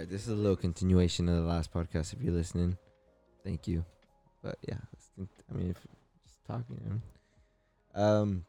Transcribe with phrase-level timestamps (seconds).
[0.00, 2.12] right, this is a little continuation of the last podcast.
[2.14, 2.76] If you're listening,
[3.44, 3.84] thank you.
[4.42, 4.78] But yeah,
[5.18, 5.76] I mean, if
[6.24, 7.02] just talking.
[7.94, 8.44] Um,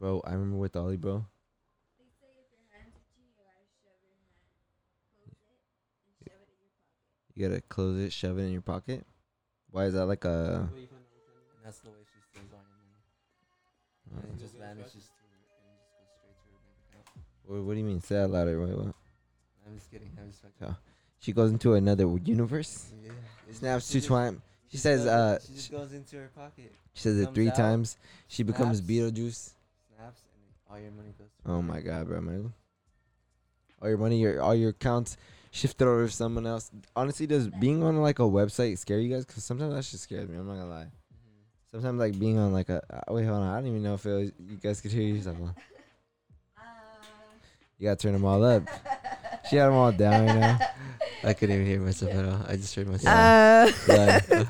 [0.00, 1.24] bro, I remember with Ollie, bro.
[7.36, 9.06] You gotta close it, shove it in your pocket.
[9.70, 10.68] Why is that like a?
[11.64, 12.98] That's the way she steals all your money.
[14.16, 17.78] uh, And it just vanishes through and just goes straight to her what, what do
[17.78, 18.00] you mean?
[18.00, 18.60] Say that louder.
[18.60, 18.94] Wait, what?
[19.70, 20.10] I'm just kidding.
[20.20, 20.54] I'm just fucking.
[20.60, 20.74] Yeah.
[21.20, 22.90] She goes into another universe.
[23.04, 23.12] Yeah.
[23.52, 24.40] Snaps She two times.
[24.68, 27.48] She just says, goes- uh, She just goes into her pocket, She says it three
[27.48, 27.96] out, times.
[28.28, 28.80] She becomes.
[28.80, 29.50] Beetlejuice.
[29.96, 31.28] snaps, and all your money goes.
[31.44, 32.52] To Oh my god, bro, man.
[33.82, 35.16] All your money, your all your accounts
[35.52, 36.70] shifted over to someone else.
[36.94, 39.24] Honestly, does being on like a website scare you guys?
[39.24, 40.36] Cause sometimes that shit scares me.
[40.36, 40.84] I'm not gonna lie.
[40.84, 41.70] Mhm.
[41.70, 43.48] Sometimes like being on like a uh, wait, hold on.
[43.48, 45.36] I don't even know if it was, you guys could hear yourself.
[45.44, 45.52] Huh?
[47.78, 48.62] You gotta turn them all up.
[49.48, 50.58] She had them all down right now.
[51.24, 52.40] I couldn't even hear myself at all.
[52.48, 53.88] I just heard myself.
[53.88, 54.44] Uh,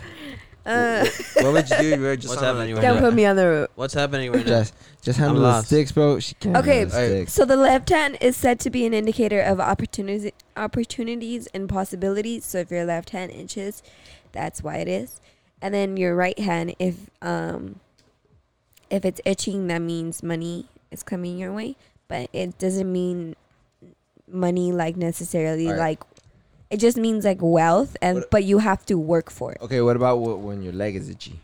[0.66, 1.88] uh, what would you do?
[1.88, 3.68] You were just What's on, happening like, right don't put me on the road.
[3.74, 4.60] What's happening right now?
[4.60, 5.66] Just just handle the lost.
[5.68, 6.20] sticks, bro.
[6.20, 6.56] She can't.
[6.56, 7.10] Okay, handle the Alright.
[7.10, 7.32] sticks.
[7.32, 12.44] So the left hand is said to be an indicator of opportunities, opportunities and possibilities.
[12.44, 13.82] So if your left hand itches,
[14.32, 15.20] that's why it is.
[15.62, 17.80] And then your right hand, if um,
[18.90, 21.76] if it's itching, that means money is coming your way.
[22.06, 23.36] But it doesn't mean
[24.32, 25.78] money like necessarily Alright.
[25.80, 26.00] like.
[26.70, 29.58] It just means like wealth, and What- but you have to work for it.
[29.60, 31.40] Okay, what about wh- when your leg is itchy?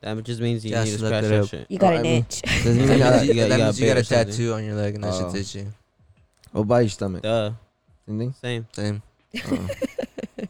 [0.00, 1.48] That just means you Just need to look scratch it that up.
[1.50, 1.66] shit.
[1.68, 2.40] You got Oh, I an mean- itch.
[2.42, 4.00] Doesn't That mean means you gotta- you got- that you means you bit got or
[4.00, 4.26] a something.
[4.32, 5.30] tattoo on your leg and that Oh.
[5.32, 5.66] shit's itchy.
[6.52, 7.22] What about your stomach?
[7.22, 7.50] Duh.
[8.06, 8.34] Same.
[8.42, 8.66] Same.
[8.72, 9.02] Same.
[9.44, 9.68] Oh.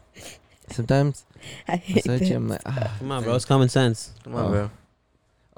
[0.70, 1.24] Sometimes
[1.66, 2.30] I I hate search, this.
[2.30, 2.94] I'm like, ah.
[2.98, 3.34] Come on, bro.
[3.34, 4.12] It's common sense.
[4.22, 4.48] Come on, Oh.
[4.50, 4.70] bro.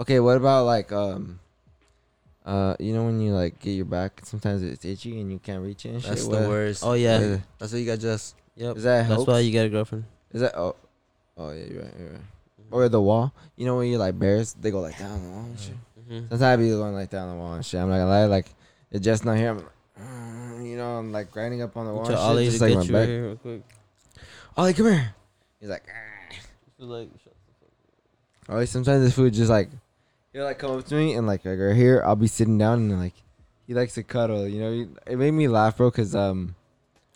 [0.00, 1.40] Okay, what about like um,
[2.46, 5.62] uh, you know when you like get your back, sometimes it's itchy and you can't
[5.62, 5.90] reach it.
[5.90, 6.30] And That's shit?
[6.30, 6.82] the What- worst.
[6.84, 7.18] Oh yeah.
[7.18, 8.34] what- That's what you got just.
[8.56, 8.76] Yep.
[8.76, 9.26] Is that That's helps?
[9.28, 10.04] why you get a girlfriend.
[10.32, 10.76] Is that oh,
[11.36, 12.20] oh yeah, you're right, you're right.
[12.70, 13.32] Or the wall.
[13.56, 15.74] You know when you like bears, they go like down the wall and shit.
[15.98, 16.18] Mm-hmm.
[16.28, 17.80] Sometimes I be going like down the wall and shit.
[17.80, 18.46] I'm not gonna lie, like
[18.90, 19.50] it's just not here.
[19.50, 19.66] I'm, like,
[20.00, 22.04] "Mm," you know, I'm like grinding up on the wall.
[22.06, 23.08] Tell Ollie to just like get my you back.
[23.08, 23.62] here real quick.
[24.56, 25.14] Ollie, come here.
[25.60, 26.36] He's like, "Ah."
[26.78, 27.08] Like,
[28.48, 28.66] Ollie.
[28.66, 29.68] Sometimes this food just like,
[30.32, 32.90] he'll like come up to me and like, like right here, I'll be sitting down
[32.90, 33.14] and like,
[33.66, 34.46] he likes to cuddle.
[34.48, 36.54] You know, he, it made me laugh, bro, cause um.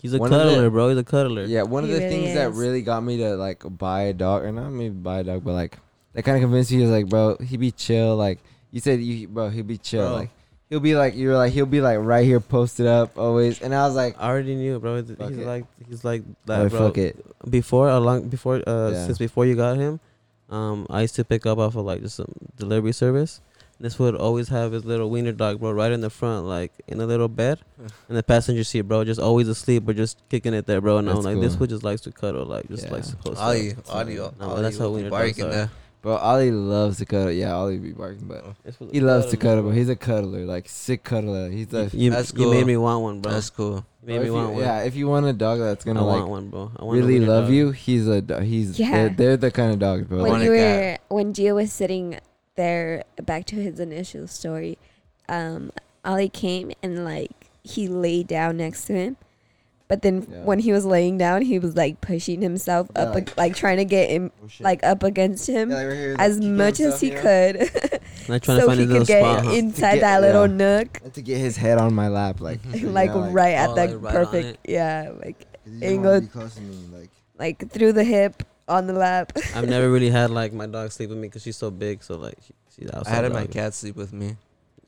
[0.01, 0.89] he's a One of the- cuddler, bro.
[0.91, 1.45] He's a cuddler.
[1.45, 4.13] Yeah, one of He the really things that really got me to like buy a
[4.13, 5.79] dog, or not maybe buy a dog, but like
[6.13, 6.77] that kind of convinced me.
[6.79, 8.17] He was like, bro, he be chill.
[8.17, 8.39] Like
[8.71, 10.07] you said, you bro, he be chill.
[10.07, 10.17] Bro.
[10.17, 10.31] Like
[10.71, 13.61] he'll be like you're like he'll be like right here posted up always.
[13.61, 14.97] And I was like, I already knew, bro.
[15.03, 15.19] He's it.
[15.21, 16.87] like, he's like that, Alright, bro.
[16.89, 17.51] fuck it.
[17.51, 19.07] Before, a long before, uh, Yeah.
[19.07, 19.99] since before you got him,
[20.51, 23.41] um, I used to pick up off of like just some delivery service.
[23.81, 27.01] This would always have his little wiener dog, bro, right in the front, like in
[27.01, 27.59] a little bed,
[28.09, 30.99] in the passenger seat, bro, just always asleep or just kicking it there, bro.
[30.99, 31.59] And I'm That's like, this cool.
[31.61, 32.93] foot just likes to cuddle, like just Yeah.
[32.93, 33.41] likes to post.
[33.41, 33.79] Ollie, up.
[33.95, 35.51] Ollie, No, Ollie that's how wiener barking dogs are.
[35.51, 35.71] there.
[36.03, 37.33] bro, Ollie loves to cuddle.
[37.33, 39.65] Yeah, Ollie be barking, but a he loves to cuddle.
[39.65, 41.51] But he's a cuddler, like sick cuddler.
[41.51, 43.33] He's the You, That's you made me want one, bro.
[43.33, 43.85] That's cool.
[44.07, 44.63] You made if me you- want one.
[44.63, 46.71] Yeah, if you want a dog that's gonna want like one, bro.
[46.79, 47.53] I want a really love dog.
[47.55, 48.91] you, he's a do- he's Yeah.
[48.91, 50.23] they're, they're the kind of dogs, bro.
[50.23, 51.01] When you were cat.
[51.09, 52.19] when Gia was sitting
[52.57, 54.79] there back to his initial story,
[55.29, 55.71] um,
[56.05, 57.31] Ollie came and like
[57.63, 59.17] he laid down next to him.
[59.87, 60.45] But then Yeah.
[60.45, 63.77] when he was laying down, he was like pushing himself Yeah, up, like- like trying
[63.77, 67.01] to get him Oh, like up against him Yeah, like right here, as much as
[67.01, 67.21] he you know?
[67.21, 67.57] could,
[68.29, 69.45] Like trying to so find he his could get spot.
[69.45, 69.51] huh?
[69.53, 70.57] inside get- that little yeah.
[70.57, 73.87] nook, to get his head on my lap, like like know, right at oh, the
[73.87, 77.11] like, right perfect, yeah, like you ain't don't wanna go- be close to me, like
[77.39, 79.33] like through the hip on the lap.
[79.55, 82.03] I've never really had like my dog sleep with me because she's so big.
[82.03, 83.25] So like she, she's I outside.
[83.25, 83.51] had my dog.
[83.53, 84.37] cat sleep with me,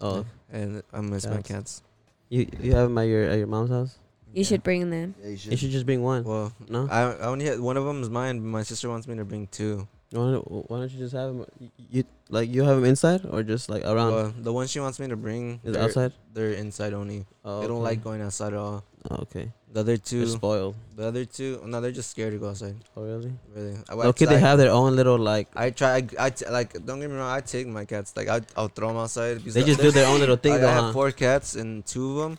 [0.00, 1.48] Oh, and I miss my Cats.
[1.48, 1.82] cats.
[2.30, 3.98] you you have them at your at your mom's house?
[4.34, 5.14] You should bring them.
[5.22, 5.52] yeah, you should.
[5.52, 6.24] You should just bring one.
[6.24, 8.38] Well, No, I, I only had one of them is mine.
[8.40, 9.88] But my sister wants me to bring two.
[10.10, 11.46] why don't, why don't you just have them?
[11.58, 14.12] You, you like you have them inside or just like around?
[14.12, 16.12] Well, the one she wants me to bring, Is they're, outside?
[16.34, 17.24] they're inside only.
[17.44, 17.84] Oh, They don't okay.
[17.96, 18.84] like going outside at all.
[19.08, 20.74] Oh, okay, The other they're two, spoiled.
[20.96, 22.74] the other two, no, they're just scared to go outside.
[22.96, 23.32] Oh really?
[23.54, 23.76] Really.
[23.88, 25.46] I, Okay, I, they have their own little like.
[25.54, 26.02] I try.
[26.02, 26.72] I, I t- like.
[26.84, 27.30] Don't get me wrong.
[27.30, 28.12] I take my cats.
[28.16, 29.38] Like I, I'll throw them outside.
[29.44, 30.92] They just do their own little thing I, though, I have huh?
[30.92, 32.38] four cats and two of them.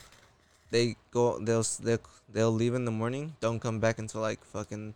[0.72, 1.40] They go.
[1.40, 2.00] They'll they'll
[2.32, 3.36] they'll leave in the morning.
[3.40, 4.94] Don't come back until like fucking.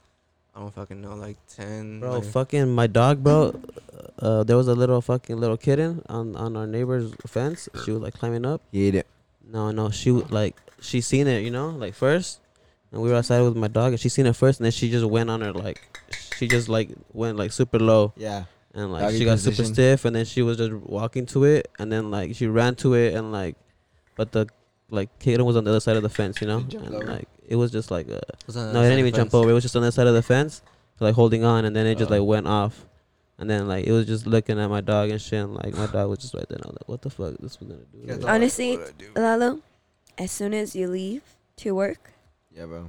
[0.56, 1.16] I don't fucking know.
[1.16, 2.00] Like ten.
[2.02, 3.56] Bro, like- fucking my dog, bro.
[4.20, 7.70] Uh, there was a little fucking little kitten on on our neighbor's fence.
[7.86, 8.62] She was like climbing up.
[8.72, 9.08] He ate it.
[9.48, 12.40] No, no, she w- like she seen it, you know, like first,
[12.92, 14.90] and we were outside with my dog, and she seen it first, and then she
[14.90, 15.82] just went on her like,
[16.38, 18.46] she just like went like super low, Yeah.
[18.74, 21.68] and like Doggy she got super stiff, and then she was just walking to it,
[21.80, 23.56] and then like she ran to it, and like,
[24.16, 24.48] but the
[24.92, 27.06] like kitten was on the other side of the fence, you know, and over.
[27.06, 29.50] like it was just like a Was no, other it didn't even jump over.
[29.50, 30.62] It was just on the side of the fence,
[31.00, 32.16] like holding on, and then it just Oh.
[32.20, 32.86] like went off,
[33.40, 35.40] and then like it was just looking at my dog and shit.
[35.44, 36.58] And, like my dog was just right there.
[36.58, 37.38] And I was like, "What the fuck?
[37.40, 39.22] This was gonna do?" Yeah, it." dog, Honestly, what'd I do?
[39.22, 39.60] Lalo,
[40.18, 41.24] as soon as you leave
[41.58, 42.12] to work,
[42.56, 42.88] Yeah, bro.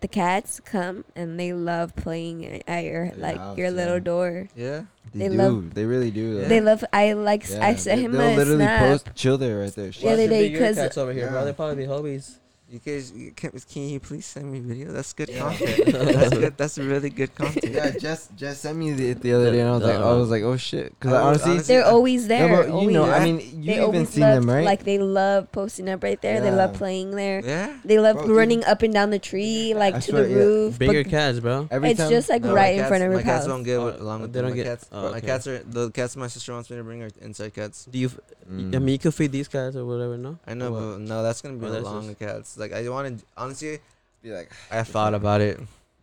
[0.00, 4.00] The cats come and they love playing at your At like house, your little yeah.
[4.00, 4.48] door.
[4.56, 4.80] Yeah.
[5.14, 5.42] They, They do.
[5.42, 6.40] love- they really do.
[6.40, 6.48] Yeah.
[6.48, 6.84] They love.
[6.92, 7.44] I like.
[7.44, 8.80] s I Yeah, sent they- him they'll a literally snap.
[8.80, 9.86] post chill there right there.
[9.86, 10.12] The Shit.
[10.12, 11.38] other day, Bigger 'cause- cats over here, bro.
[11.38, 11.44] Yeah.
[11.44, 12.36] They probably be hobies.
[12.68, 14.90] You guys, you can, can you please send me video?
[14.90, 15.38] That's good Yeah.
[15.38, 15.86] content.
[15.86, 16.56] That's good.
[16.58, 17.72] That's really good content.
[17.72, 20.12] Yeah, Jess, Jess sent me the, the other day, and I was The- like, I
[20.14, 22.56] was like, oh shit, because honestly, honestly- They're always yeah, there.
[22.56, 22.92] but you always.
[22.94, 24.64] know, I mean, you they even always seen love, them, right?
[24.64, 26.40] Like they love posting up right there.
[26.40, 27.40] They love playing there.
[27.44, 27.72] Yeah.
[27.84, 28.36] They love Bro, dude.
[28.36, 30.34] running up and down the tree, like I to swear, the yeah.
[30.36, 30.78] roof.
[30.80, 31.68] Bigger but cats, bro.
[31.70, 33.46] Every it's time, just like No, right my in front of my cats house.
[33.46, 34.88] don't get Oh, along with they don't my get- cats.
[34.90, 37.84] oh, My cats are the cats my sister wants me to bring are inside cats.
[37.88, 38.06] Do you?
[38.08, 38.76] F- Mm.
[38.76, 40.16] I mean, you could feed these cats or whatever.
[40.16, 40.38] No.
[40.46, 42.72] I know, but no, that's gonna be Oh, a that's long just- cats.
[42.72, 43.78] Like I wanted, honestly,
[44.22, 45.60] be like, I thought about it.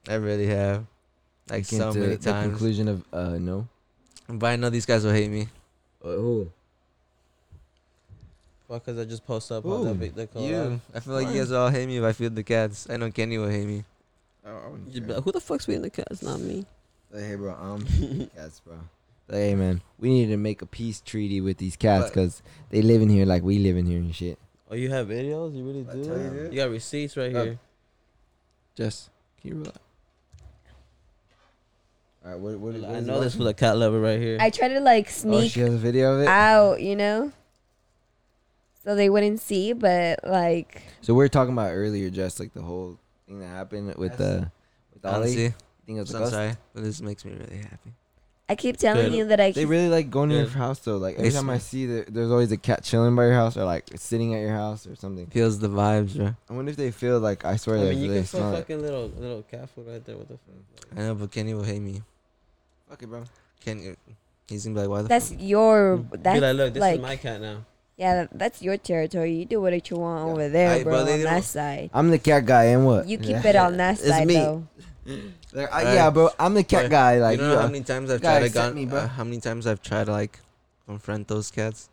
[0.08, 0.86] I really have,
[1.50, 3.68] like came so to many the conclusion of uh no.
[4.28, 5.48] But I know these guys will hate me.
[6.04, 6.48] Oh,
[8.68, 10.14] Well, because I just post up all Ooh, the big.
[10.36, 11.34] You, I feel like Why?
[11.34, 12.88] you guys will all hate me if I feed the cats.
[12.90, 13.84] I know Kenny will hate me.
[14.90, 16.22] You'd be like, Who the fuck's feeding the cats?
[16.22, 16.66] Not me.
[17.12, 17.86] Like, hey, bro, um,
[18.36, 18.76] cats, bro.
[19.28, 22.82] Like, hey, man, we need to make a peace treaty with these cats because they
[22.82, 24.38] live in here like we live in here and shit.
[24.70, 25.56] Oh, you have videos?
[25.56, 26.00] You really do?
[26.00, 26.50] you.
[26.52, 27.60] You got receipts right Uh, here.
[28.76, 29.10] Just,
[29.42, 29.78] can you relax?
[32.26, 34.38] All right, what, what, I know this was a cat lover right here.
[34.40, 36.28] I try to like Oh, sneak she has a video of it.
[36.28, 37.34] out, you know,
[38.84, 39.74] so they wouldn't see.
[39.74, 43.94] But like, So we were talking about earlier, just like the whole thing that happened
[43.96, 44.50] with the
[44.94, 45.16] with Ollie.
[45.18, 45.54] Honestly, You
[45.86, 47.94] think it was a I'm sorry, but this makes me really happy.
[48.54, 49.14] I keep telling Good.
[49.18, 49.50] you that I.
[49.52, 50.54] They Keep, really like going to your Good.
[50.54, 50.98] house though.
[50.98, 53.58] Like every They time I see that, there's always a cat chilling by your house
[53.58, 55.26] or like sitting at your house or something.
[55.28, 56.36] Feels the vibes, bro.
[56.50, 58.52] I wonder if they feel like I swear I that mean, you they can smell
[58.52, 58.62] put it.
[58.62, 60.18] fucking little little cat food right there.
[60.18, 60.98] What the fuck?
[60.98, 62.04] I know, but Kenny will hate me.
[62.90, 63.24] Fuck it, bro.
[63.66, 63.96] Kenny,
[64.48, 65.38] he's gonna be like, why the that's fuck?
[65.42, 65.98] your.
[65.98, 67.66] Be That's like, look, this like, is my cat now.
[67.98, 69.34] yeah, that's your territory.
[69.34, 70.32] You do what you want Yeah.
[70.32, 70.92] over there, I- bro.
[70.94, 73.08] but they On don't- that side, I'm the cat guy, and what?
[73.08, 73.48] you keep yeah.
[73.48, 74.36] it on that It's side me.
[74.36, 74.68] though.
[75.54, 76.30] Like, I, yeah, bro.
[76.40, 76.92] I'm the cat Right.
[76.92, 77.20] guy.
[77.20, 77.62] Like, you know yeah.
[77.62, 79.00] how many times I've Guy, tried to accept gon- me, bro.
[79.00, 80.40] uh, how many times I've tried to like
[80.88, 81.90] confront those cats,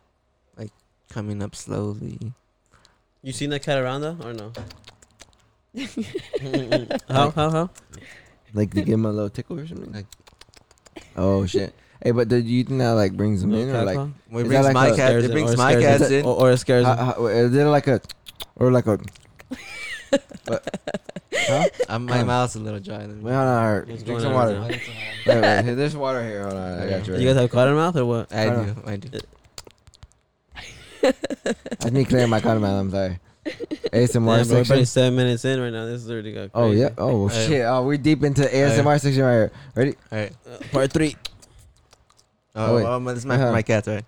[0.57, 0.71] like
[1.09, 2.31] coming up slowly.
[3.21, 4.51] You seen that cat around though, or no?
[7.09, 7.69] how how how?
[8.53, 9.91] like to give him a little tickle or something.
[9.91, 10.07] Like-
[11.15, 11.73] oh shit.
[12.03, 14.65] Hey, but do you think that like brings them in or like cat When brings
[14.65, 16.25] like my a- cat, scares it brings or my scares cats him, in.
[16.25, 17.05] or, or it scares how, him.
[17.05, 18.01] how, is it like a
[18.55, 18.99] or like a?
[21.47, 21.65] Huh?
[21.89, 22.25] I'm, my Huh.
[22.25, 22.97] mouth's a little dry.
[22.97, 23.87] Let me- Wait, hold on, alright.
[23.87, 24.59] What's Drink going some on water.
[24.59, 24.81] right
[25.25, 26.43] Wait, wait, here, there's water here.
[26.43, 27.13] Hold on, I got you.
[27.13, 28.33] Right You guys have cotton mouth or what?
[28.33, 29.09] I Hold do, I do.
[31.83, 32.79] I need to clear my cotton mouth.
[32.79, 33.19] I'm sorry.
[33.91, 34.71] ASMR Damn, bro, we're section.
[34.71, 35.85] already seven minutes in right now.
[35.85, 36.79] This is already got Oh crazy.
[36.81, 36.89] yeah.
[36.97, 37.47] Oh Hey.
[37.47, 37.65] shit.
[37.65, 39.51] Oh, we're deep into ASMR section right here.
[39.75, 39.95] Ready?
[40.11, 40.33] All right.
[40.49, 41.15] Uh, part three.
[42.55, 42.85] Oh, Oh, wait.
[42.85, 43.51] oh, this is my Uh-huh.
[43.51, 44.05] my cat, right?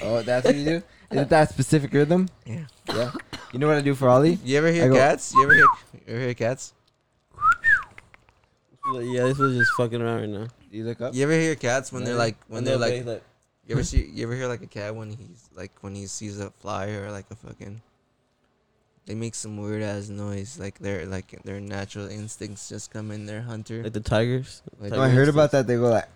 [0.00, 0.82] Oh, that's what you do.
[1.10, 2.28] Is it that specific rhythm?
[2.44, 2.64] Yeah.
[2.88, 3.12] Yeah.
[3.52, 4.38] You know what I do for Ollie?
[4.44, 5.32] You ever I hear go- cats?
[5.34, 5.66] You ever hear?
[5.94, 6.74] You ever hear cats?
[8.94, 10.46] Yeah, this was just fucking around right now.
[10.70, 11.14] Do you look up?
[11.14, 13.20] You ever hear cats when they're like when they're they'll like be
[13.66, 16.38] you ever see you ever hear like a cat when he's like when he sees
[16.38, 17.82] a fly or like a fucking
[19.06, 23.24] they make some weird ass noise like their like their natural instincts just come in
[23.26, 24.62] their hunter like the tigers.
[24.80, 25.66] Like, No, I heard about that.
[25.66, 26.08] They go like,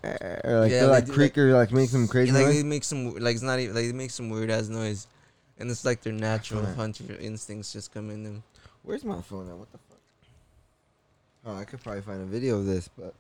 [0.45, 2.57] or like Yeah, they they like do, creak or like make some crazy like noise.
[2.57, 5.07] they make some like it's not even like they make some weird ass noise
[5.59, 6.76] and it's like their natural Alright.
[6.76, 8.43] hunter instincts just come in them
[8.83, 9.57] Where's my phone at?
[9.57, 9.99] What the fuck?
[11.47, 13.15] Oh, I could probably find a video of this, but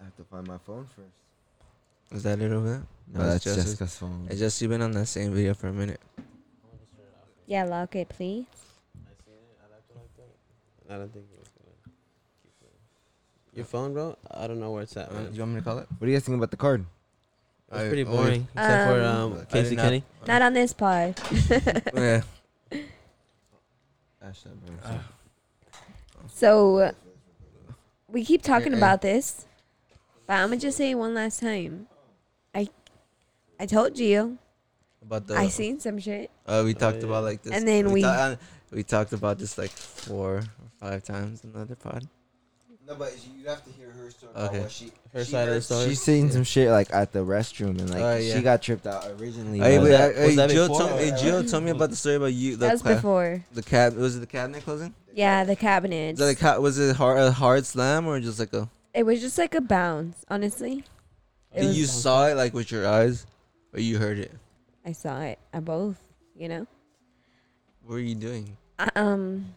[0.00, 2.16] I have to find my phone first.
[2.16, 2.82] is that it over there
[3.14, 3.64] No, Oh, that's Jessica's.
[3.66, 4.26] Jessica's phone.
[4.30, 6.00] I just you've been on that same video for a minute
[7.48, 8.44] Yeah, lock it, please.
[10.90, 11.94] I don't think it was gonna
[12.42, 13.56] keep it.
[13.56, 14.16] Your phone, bro?
[14.30, 15.10] I don't know where it's at.
[15.10, 15.34] Uh, Man.
[15.34, 16.84] you want me to call it What do you guys think about the card?
[17.70, 20.04] It's I- pretty oh, boring, except for Um, um, I did Casey not- Kenny.
[20.26, 21.18] Not on this pod.
[21.94, 22.22] yeah
[24.22, 24.76] Ash that, bro.
[24.84, 25.04] Ah.
[26.26, 26.92] So uh,
[28.08, 29.46] we keep talking about this,
[30.26, 31.86] but I'm gonna just say it one last time.
[32.54, 32.68] I
[33.58, 34.36] I told you
[35.08, 36.30] about the I seen some shit.
[36.46, 37.04] Uh, we Oh, talked yeah.
[37.08, 38.36] about like this, And then we- ta- uh,
[38.70, 40.44] we talked about this like four or
[40.78, 42.06] five times in another pod.
[42.86, 44.32] No, but you have to hear her story.
[44.34, 44.60] about Okay.
[44.60, 45.88] what she, Her side of the story.
[45.88, 48.34] She's seen some shit like at the restroom and like Oh, yeah.
[48.36, 49.58] she got tripped out originally.
[49.58, 51.90] Hey, by- wait, that- hey, was that Jill, before told, hey, Jill, tell me about
[51.90, 52.52] the story about you.
[52.56, 53.44] The That was ca- before.
[53.52, 54.94] The cat was it the cabinet closing?
[55.14, 56.14] Yeah, the cabinet.
[56.14, 56.60] Is that a cat?
[56.62, 58.68] Was it hard, a hard slam or just like a?
[58.94, 60.84] It was just like a bounce, honestly.
[61.54, 63.26] It Did was- you saw it like with your eyes,
[63.74, 64.32] or you heard it?
[64.88, 65.38] I saw it.
[65.52, 65.98] I both,
[66.34, 66.66] you know.
[67.82, 68.56] What were you doing?
[68.78, 69.54] I- Um,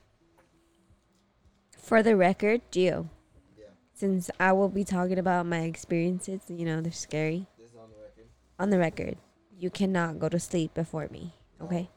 [1.78, 3.08] For the record, Gio.
[3.58, 3.66] Yeah.
[3.94, 7.48] Since I will be talking about my experiences, you know, they're scary.
[7.58, 8.26] This is on the record.
[8.60, 9.18] On the record,
[9.58, 11.34] you cannot go to sleep before me.
[11.62, 11.90] Okay.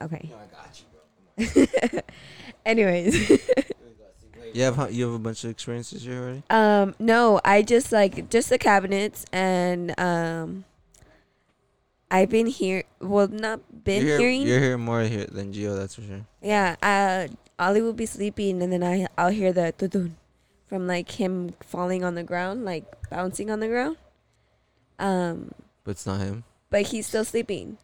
[0.00, 0.30] Okay.
[0.30, 2.02] No, I got you, bro.
[2.66, 3.14] Anyways.
[4.54, 6.42] You have you have a bunch of experiences here already.
[6.48, 10.64] Um, no, I just like just the cabinets and um
[12.10, 15.94] I've been here well not been you're, hearing you're here more here than Gio, that's
[15.96, 16.26] for sure.
[16.42, 20.12] yeah, uh Ollie will be sleeping and then I I'll hear the tudun
[20.66, 23.96] from like him falling on the ground, like bouncing on the ground.
[24.98, 25.52] Um
[25.84, 26.44] But it's not him.
[26.70, 27.78] but he's still sleeping.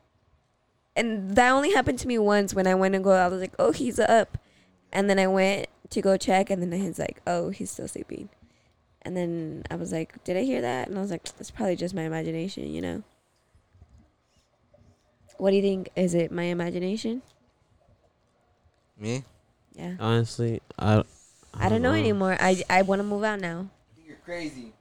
[0.96, 3.54] And that only happened to me once when I went and go I was like,
[3.58, 4.38] "Oh, he's up."
[4.92, 8.28] And then I went to go check and then he's like, "Oh, he's still sleeping."
[9.02, 11.76] And then I was like, "Did I hear that?" And I was like, "It's probably
[11.76, 13.02] just my imagination, you know."
[15.40, 15.88] What do you think?
[15.96, 17.22] Is it my imagination?
[18.98, 19.24] Me?
[19.74, 19.94] Yeah.
[19.98, 21.02] Honestly, I.
[21.54, 22.36] I don't know anymore.
[22.38, 23.66] I I want to move out now.
[23.70, 24.72] I think you're crazy.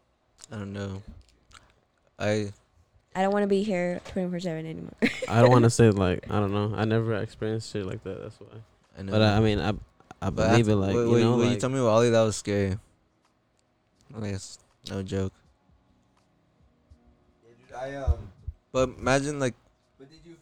[0.51, 1.01] I don't know.
[2.19, 2.51] I
[3.15, 4.91] I don't want to be here 24/7 anymore.
[5.29, 6.73] I don't want to say like I don't know.
[6.75, 8.21] I never experienced shit like that.
[8.21, 8.59] That's why.
[8.97, 9.13] I know.
[9.13, 9.69] But I, I mean, I
[10.21, 10.75] I But believe after- it.
[10.75, 12.77] Like wait, you wait, know, wait, like you told me about Ollie that was scary.
[14.13, 14.59] Like it's
[14.91, 15.31] no joke.
[17.47, 18.19] Yeah, dude, I um.
[18.71, 19.68] But imagine like But did you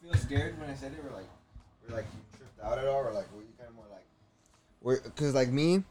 [0.07, 1.27] feel scared when I said it, or like,
[1.87, 4.05] or like you tripped out at all, or like were you kind of more like,
[4.81, 5.83] were cause like me,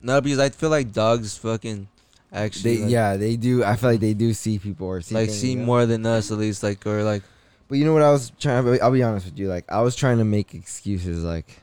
[0.00, 1.88] no because I feel like dogs fucking
[2.32, 3.64] actually they like, yeah they do.
[3.64, 5.64] I feel like they do see people or see like see you know?
[5.64, 7.22] more than us at least like or like
[7.68, 8.80] But you know what I was trying?
[8.82, 9.48] I'll be honest with you.
[9.48, 11.22] Like I was trying to make excuses.
[11.22, 11.60] Like,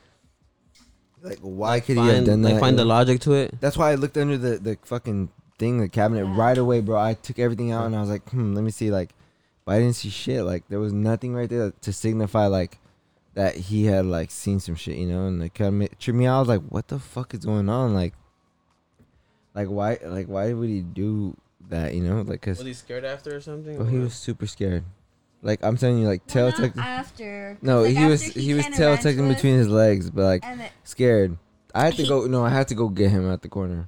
[1.22, 2.52] like why could he have find done that?
[2.52, 2.90] like find the know?
[2.90, 3.60] logic to it.
[3.60, 7.00] That's why I looked under the the fucking thing, the cabinet right away, bro.
[7.00, 8.92] I took everything out and I was like, hmm, let me see.
[8.92, 9.12] Like,
[9.66, 10.44] but I didn't see shit.
[10.44, 12.78] Like there was nothing right there to signify like
[13.34, 15.26] that he had like seen some shit, you know.
[15.28, 16.38] And the cabinet tripped me out.
[16.38, 17.94] I was like, what the fuck is going on?
[17.94, 18.14] Like,
[19.54, 19.98] like why?
[20.04, 21.36] Like why would he do
[21.70, 21.94] that?
[21.94, 23.76] You know, like cause was he scared after or something?
[23.78, 24.84] bro, he was super scared.
[25.42, 26.78] Like I'm telling you, like tail tucked.
[26.78, 27.58] after.
[27.62, 31.38] No, he was he, was tail tucking between his legs, but like And then, scared.
[31.74, 32.26] I had to He- go.
[32.26, 33.88] No, I had to go get him out the corner.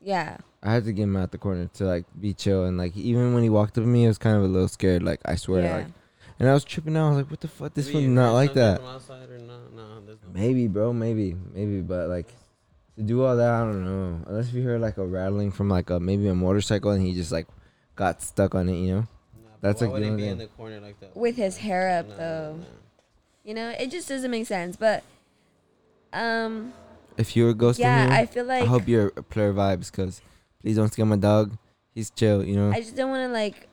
[0.00, 0.38] yeah.
[0.62, 3.32] I had to get him out the corner to like be chill and like even
[3.34, 5.02] when he walked up to me, I was kind of a little scared.
[5.02, 5.76] Like I swear, yeah.
[5.76, 5.86] like
[6.40, 7.06] and I was tripping out.
[7.06, 7.74] I was like, "What the fuck?
[7.74, 9.72] This Maybe one's not like that." From outside or not?
[9.74, 10.14] No, no.
[10.32, 10.92] Maybe, bro.
[10.92, 12.28] Maybe, maybe, but like
[12.96, 14.24] to do all that, I don't know.
[14.26, 17.30] Unless we heard like a rattling from like a maybe a motorcycle and he just
[17.32, 17.46] like
[17.96, 19.00] got stuck on it, you know?
[19.00, 20.46] Nah, That's why like would the he only be in thing.
[20.48, 21.16] the corner like that?
[21.16, 22.56] With his hair up Nah, though.
[22.58, 22.64] nah.
[23.44, 24.76] You know, it just doesn't make sense.
[24.76, 25.02] But
[26.12, 26.72] um
[27.16, 29.90] If you were ghosting yeah, me, I feel like I hope you're a player vibes
[29.90, 30.20] because
[30.62, 31.56] please don't scare my dog.
[31.94, 32.70] He's chill, you know.
[32.70, 33.68] I just don't want to like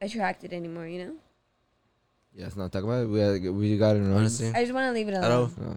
[0.00, 1.12] attract it anymore, you know?
[2.34, 3.06] yeah, let's not talk about it.
[3.08, 5.24] We got, we got it honestly I just want to leave it alone.
[5.24, 5.76] I don't Oh.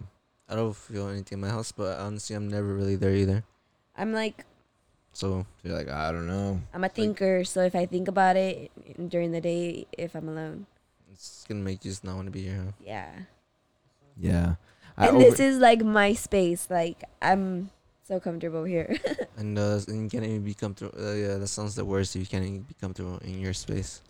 [0.50, 3.44] I don't feel anything in my house, but honestly I'm never really there either.
[3.96, 4.46] I'm like
[5.14, 6.62] So You're like, I don't know.
[6.74, 8.72] I'm a thinker, so if I think about it
[9.10, 10.66] during the day if I'm alone.
[11.12, 12.62] it's gonna make you just not want to be here.
[12.66, 12.72] Huh?
[12.84, 13.12] Yeah.
[14.18, 14.56] Yeah.
[14.98, 16.68] I and over- this is like my space.
[16.70, 17.72] Like I'm
[18.10, 18.98] so comfortable here.
[19.38, 20.92] And, uh, and you can't even be comfortable.
[21.00, 22.14] Uh, yeah, that sounds the worst.
[22.16, 24.02] You can't even be comfortable in your space.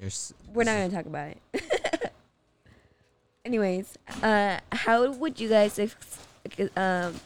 [0.00, 2.12] Your s- We're not gonna talk about it.
[3.44, 6.18] Anyways, uh, how would you guys ex-
[6.74, 7.20] um,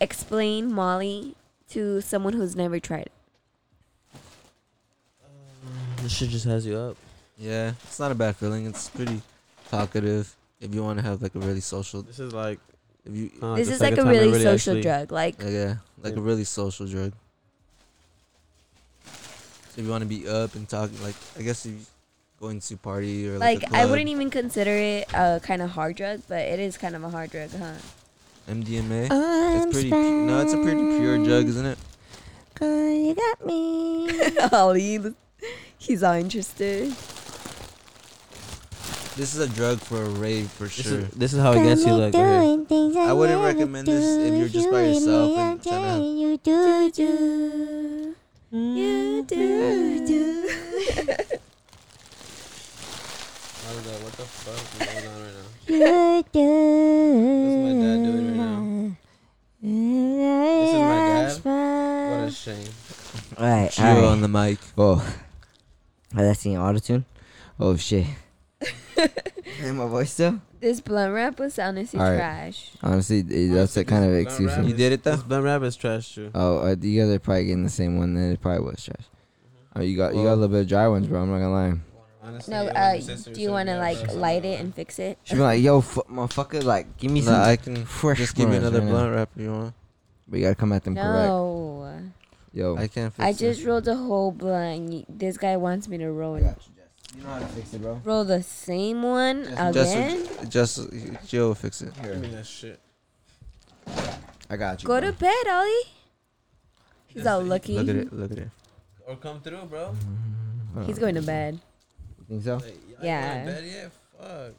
[0.00, 1.34] explain Molly
[1.70, 3.12] to someone who's never tried it?
[5.96, 6.96] This shit just has you up.
[7.36, 8.66] Yeah, it's not a bad feeling.
[8.66, 9.20] It's pretty
[9.68, 10.32] talkative.
[10.60, 12.60] If you want to have like a really social, This is like.
[13.04, 15.12] If you kinda this is like a second time I really, social actually- drug.
[15.12, 17.12] Like, yeah, like a really social drug.
[19.04, 21.78] So if you want to be up and talk, like I guess if you
[22.40, 25.62] going to party or like, like a I club, wouldn't even consider it a kind
[25.62, 27.74] of hard drug, but it is kind of a hard drug, huh?
[28.48, 29.08] MDMA.
[29.10, 29.90] Oh, It's pretty.
[29.90, 31.78] pu- No, it's a pretty pure drug, isn't it?
[32.54, 34.08] Girl, you got me.
[34.40, 34.98] Oh, Ollie,
[35.78, 36.92] he's all interested.
[39.16, 41.00] This is a drug for a rave for This sure.
[41.00, 43.02] is, this is how it gets you like right here.
[43.02, 46.06] I wouldn't recommend this if you're just by yourself and trying to.
[46.06, 48.14] You do, do.
[48.52, 50.48] You do, do.
[53.62, 55.48] I was like, what the fuck is going on right now?
[55.68, 56.48] You do.
[57.44, 58.60] This is my dad doing right now.
[59.62, 60.98] This is my
[61.44, 62.10] dad.
[62.10, 62.70] What a shame.
[63.38, 64.58] Alright, Gio on the mic.
[64.78, 65.02] Oh.
[66.16, 67.04] Oh, that's the auto tune?
[67.58, 68.06] Oh, shit.
[69.60, 70.40] Hear my voice still?
[70.60, 72.18] This blunt wrap was honestly Alright.
[72.18, 72.70] trash.
[72.82, 74.56] Honestly, it- that's a kind of excuse.
[74.58, 75.12] You did it though.
[75.12, 76.30] This bum rap is trash too.
[76.34, 78.14] Oh, uh, you guys are probably getting the same one.
[78.14, 79.06] Then it probably was trash.
[79.76, 81.22] Oh, you got you got a little bit of dry ones, bro.
[81.22, 81.74] I'm not gonna lie.
[82.22, 84.44] Honestly, No, when uh, your sister do you said want to that, like bro, light
[84.44, 85.18] it and fix it?
[85.24, 88.34] She be like, "Yo, fu- motherfucker, like, give me Nah, some." I can fresh just
[88.34, 88.98] give me blunts another right now.
[88.98, 89.74] blunt wrap if you want.
[90.28, 91.08] But you gotta come at them correct.
[91.08, 91.98] No,
[92.52, 93.38] Yo, I can't fix I it.
[93.38, 94.90] just rolled a whole blunt.
[94.90, 96.58] y- This guy wants me to roll I and got
[97.16, 98.00] you, know how to fix it, bro.
[98.04, 100.28] roll the same one Just- again.
[100.48, 100.80] Just
[101.26, 101.92] Joe will fix it.
[102.02, 102.80] Give me that shit.
[104.48, 104.86] I got you.
[104.86, 105.10] Go bro.
[105.10, 105.82] to bed, Ollie.
[107.06, 107.76] He's all lucky.
[107.78, 108.12] Look at it.
[108.12, 108.48] Look at it.
[109.06, 109.94] Or come through, bro.
[110.74, 111.58] Hold He's going to bed.
[112.18, 112.54] You think so?
[112.56, 113.34] Like, y'all Yeah.
[113.44, 113.92] going to bed yet?
[114.18, 114.52] Fuck.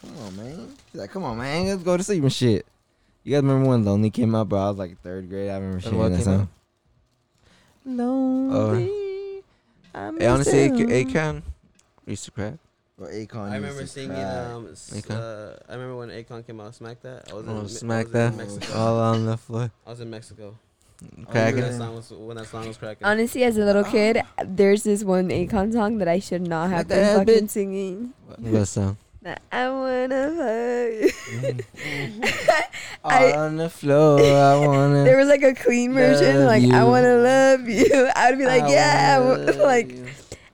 [0.00, 0.68] Come on, man.
[0.90, 1.66] She's like, come on, man.
[1.66, 2.64] Let's go to sleep and shit.
[3.22, 4.58] You guys remember when Lonely came out, bro?
[4.60, 5.50] I was like third grade.
[5.50, 6.48] I remember And what singing that came song.
[7.86, 9.42] Lonely.
[9.94, 10.86] I Hey, honestly, miss you.
[10.86, 11.42] Akon
[12.06, 12.54] used to crack.
[12.96, 13.50] Or Akon.
[13.50, 14.10] I remember to singing.
[14.14, 14.52] cry.
[14.52, 15.10] Um, Akon?
[15.10, 18.02] uh, I remember when Akon came out, "Smack That." I was Oh, in, smack I
[18.04, 18.78] was that In Mexico.
[18.78, 19.70] all on the floor.
[19.86, 20.54] I was in Mexico.
[21.02, 23.04] I remember Cracking that song was when that song was cracking.
[23.04, 26.78] Honestly, as a little kid, there's this one Akon song that I should not have
[26.78, 28.12] Like been that, fucking singing.
[28.38, 28.96] What song?
[29.22, 31.64] That I wanna hug.
[33.04, 34.20] All on the floor.
[34.20, 35.02] I wanna.
[35.04, 38.10] There was like a clean version, Love like I wanna love you.
[38.16, 40.03] I'd be like, I yeah, I wanna wa- love like you.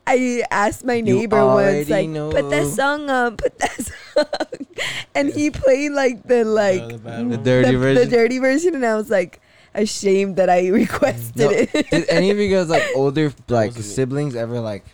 [0.06, 4.66] I asked my You neighbor once, already like, put that song on, put that song,
[5.14, 8.04] and he played like the like the The dirty the, version.
[8.10, 9.40] the dirty version, and I was like
[9.74, 11.72] ashamed that I requested No, it.
[11.90, 14.84] Did any of you guys like older like siblings ever like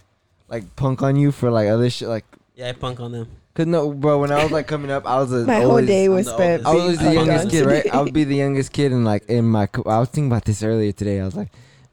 [0.48, 2.24] like punk on you for like other shit like?
[2.54, 3.28] Yeah, I punk on them.
[3.54, 4.18] Cause no, bro.
[4.18, 6.66] When I was like coming up, I was a, my whole day was spent.
[6.66, 7.86] I was always the youngest kid, right?
[7.94, 10.44] I would be the youngest kid, and like in my, co- I was thinking about
[10.44, 11.20] this earlier today.
[11.20, 11.48] I was like,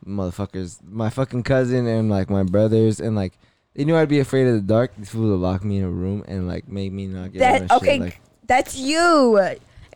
[0.05, 3.33] motherfuckers, my fucking cousin and like my brothers, and like
[3.75, 4.91] they knew I'd be afraid of the dark.
[4.97, 7.55] These fools would lock me in a room and like make me not get That-
[7.55, 7.89] out of shit.
[7.89, 9.39] okay, Like, That's you.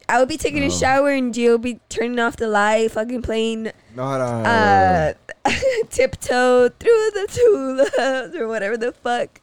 [0.10, 0.70] I would be taking a Oh.
[0.70, 4.46] shower and you'll be turning off the light, fucking playing no, hold on.
[4.46, 5.14] uh,
[5.90, 9.42] tiptoe through the tulips or whatever the fuck.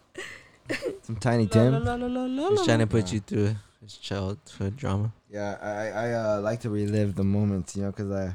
[1.03, 1.75] some Tiny Tim.
[1.75, 5.13] He's trying to put you through his childhood drama.
[5.31, 8.35] Yeah, I I, I uh, like to relive the moments, you know, cause I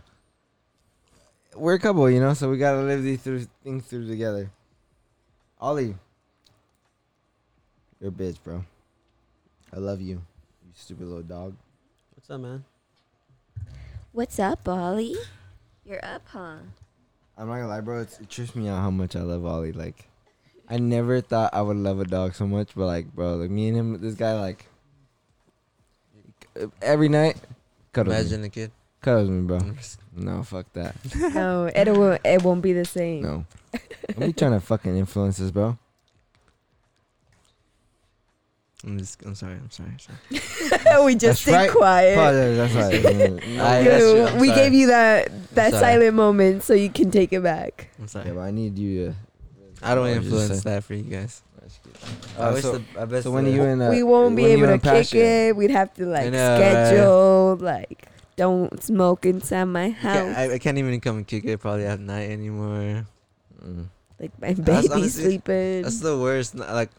[1.56, 4.50] we're a couple, you know, so we gotta live these through things through together.
[5.60, 5.96] Ollie,
[8.00, 8.64] you're a bitch, bro.
[9.74, 10.16] I love you,
[10.66, 11.56] you stupid little dog.
[12.16, 12.64] What's up, man?
[14.12, 15.16] What's up, Ollie?
[15.86, 16.58] You're up, huh?
[17.38, 18.02] I'm not gonna lie, bro.
[18.02, 19.72] It's, it trips me out how much I love Ollie.
[19.72, 20.08] Like,
[20.68, 23.68] I never thought I would love a dog so much, but like, bro, like me
[23.70, 24.66] and him, this guy, like,
[26.82, 27.38] every night,
[27.94, 28.72] cuddles me, Imagine a kid.
[29.02, 29.60] cuddles me, bro.
[30.20, 30.96] No, fuck that.
[31.16, 32.22] no, it won't.
[32.26, 33.22] It won't be the same.
[33.24, 33.46] No,
[34.10, 35.78] don't be trying to fucking influence us, bro.
[38.86, 39.22] I'm just.
[39.26, 39.54] I'm sorry.
[39.56, 39.92] I'm sorry.
[40.00, 41.04] sorry.
[41.06, 41.70] we just That's stayed right.
[41.72, 42.14] quiet.
[42.18, 43.06] Apologize, that's right.
[43.60, 44.60] I- that's we sorry.
[44.62, 47.90] gave you that that silent moment so you can take it back.
[48.00, 48.28] I'm sorry.
[48.28, 49.16] yeah, but I need you to.
[49.82, 51.42] I don't Oh, influence that for you guys.
[52.38, 53.82] I Uh, wish so, the, I bet so when the- you in?
[53.82, 55.20] Uh, we won't be able to kick Passion?
[55.20, 55.56] it.
[55.58, 56.88] We'd have to like know, right?
[56.88, 58.08] schedule like
[58.40, 60.32] don't smoke inside my house.
[60.36, 63.06] I, I can't even come and kick it probably at night anymore.
[63.60, 63.88] Mm.
[64.20, 65.82] like my That's baby honestly- sleeping.
[65.84, 66.56] That's the worst.
[66.56, 66.90] Like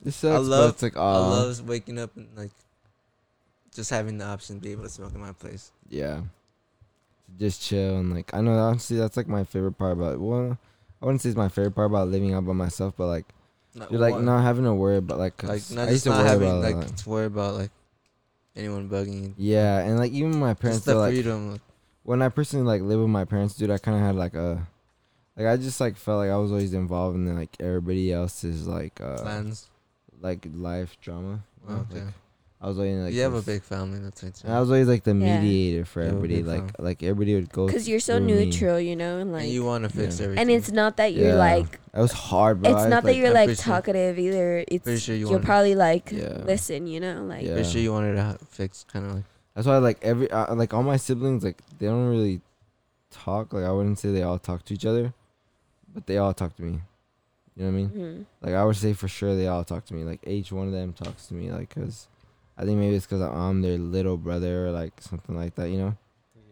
[0.00, 2.52] This sucks, but love- it's like, I love waking up and like
[3.74, 5.72] just having the option to be able to smoke in my place.
[5.90, 6.22] Yeah.
[7.38, 10.58] Just chill and like I know honestly that's like my favorite part about well
[11.00, 13.26] I wouldn't say it's my favorite part about living out by myself, but like
[13.74, 16.04] Not you're like one- not having to worry about like 'cause like not I used
[16.04, 17.70] just to not worry having about like like, to worry about like
[18.56, 19.34] anyone bugging you.
[19.36, 21.60] yeah, and like even my parents Just the like freedom.
[22.02, 24.66] When I personally like live with my parents, dude, I kind of had like a
[25.36, 29.00] like I just like felt like I was always involved in like everybody else's like
[29.00, 29.68] uh plans.
[30.20, 31.44] like life drama.
[31.68, 32.04] know, Okay.
[32.04, 32.14] Like,
[32.62, 34.00] I was always like you have a this- big family.
[34.00, 34.42] That's it.
[34.44, 35.40] and I was always like the Yeah.
[35.40, 36.42] mediator for You have a everybody.
[36.42, 38.44] big Like fam- like everybody would go Because you're so through me.
[38.44, 40.24] neutral, you know, and like, and you want to fix Yeah.
[40.24, 40.42] everything.
[40.42, 41.34] and it's not that you're Yeah.
[41.36, 42.70] like, It was hard, bro.
[42.72, 44.64] it's I, not that like, you're I'm like pretty sure- talkative either.
[44.68, 45.44] It's pretty sure you you'll want.
[45.46, 46.42] probably like Yeah.
[46.44, 47.54] listen, you know, like Yeah.
[47.54, 49.24] Pretty sure you wanted to ha- fix kind of like.
[49.54, 52.40] That's why like every uh, like all my siblings like they don't really
[53.10, 53.52] talk.
[53.54, 55.14] Like I wouldn't say they all talk to each other,
[55.94, 56.80] but they all talk to me.
[57.56, 57.88] You know what I mean?
[57.88, 58.24] mhm.
[58.46, 60.04] Like I would say for sure they all talk to me.
[60.04, 61.50] Like each one of them talks to me.
[61.50, 62.06] Like cause
[62.60, 65.70] I think maybe it's cause I'm their little brother or like something like that.
[65.70, 65.96] You know.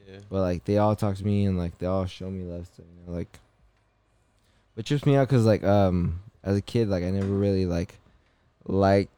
[0.08, 0.20] Yeah.
[0.30, 2.66] But like they all talk to me and like they all show me love.
[2.74, 3.38] So, you know, like.
[4.72, 7.98] What trips me out cause like um as a kid like I never really like
[8.64, 9.10] like.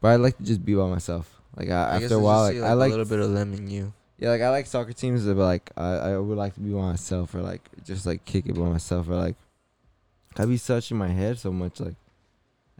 [0.00, 1.40] But I like to just be by myself.
[1.56, 3.52] Like I, I after a while, like see, I like a little bit of them
[3.52, 3.92] in you.
[4.18, 6.80] yeah, like I like soccer teams, but like I, I would like to be by
[6.80, 9.36] myself or like just like kick it by myself or like
[10.36, 11.94] I'd be such in my head so much like,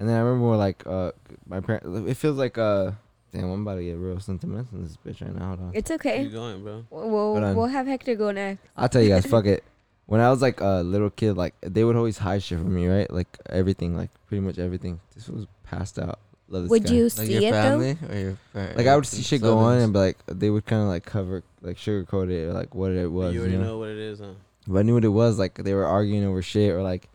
[0.00, 1.12] and then I remember when, like uh
[1.46, 1.86] my parents.
[2.10, 2.92] It feels like uh
[3.32, 5.48] damn I'm about to get real sentimental in this bitch right now.
[5.48, 5.70] Hold on.
[5.74, 6.26] it's Keep okay.
[6.26, 6.84] going, bro.
[6.90, 7.54] We'll Hold on.
[7.54, 8.60] we'll have Hector go next.
[8.76, 9.24] I'll tell you guys.
[9.26, 9.62] fuck it.
[10.06, 12.88] when I was like a little kid, like they would always hide shit from me,
[12.88, 13.08] right?
[13.08, 14.98] Like everything, like pretty much everything.
[15.14, 16.18] This was passed out.
[16.48, 16.94] Love this Would guy.
[16.94, 17.62] you Like see your it though?
[17.62, 18.76] family or your parents?
[18.78, 21.04] Like I would see shit go on and be like, they would kind of like
[21.04, 23.32] cover, like sugarcoat it, or like what it was.
[23.32, 23.64] you You already know?
[23.68, 24.32] know what it is, huh?
[24.66, 25.38] But I knew what it was.
[25.38, 27.08] Like they were arguing over shit or like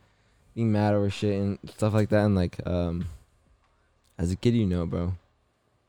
[0.55, 2.25] being mad over shit and stuff like that.
[2.25, 3.05] And like um,
[4.17, 5.13] as a kid, you know, bro.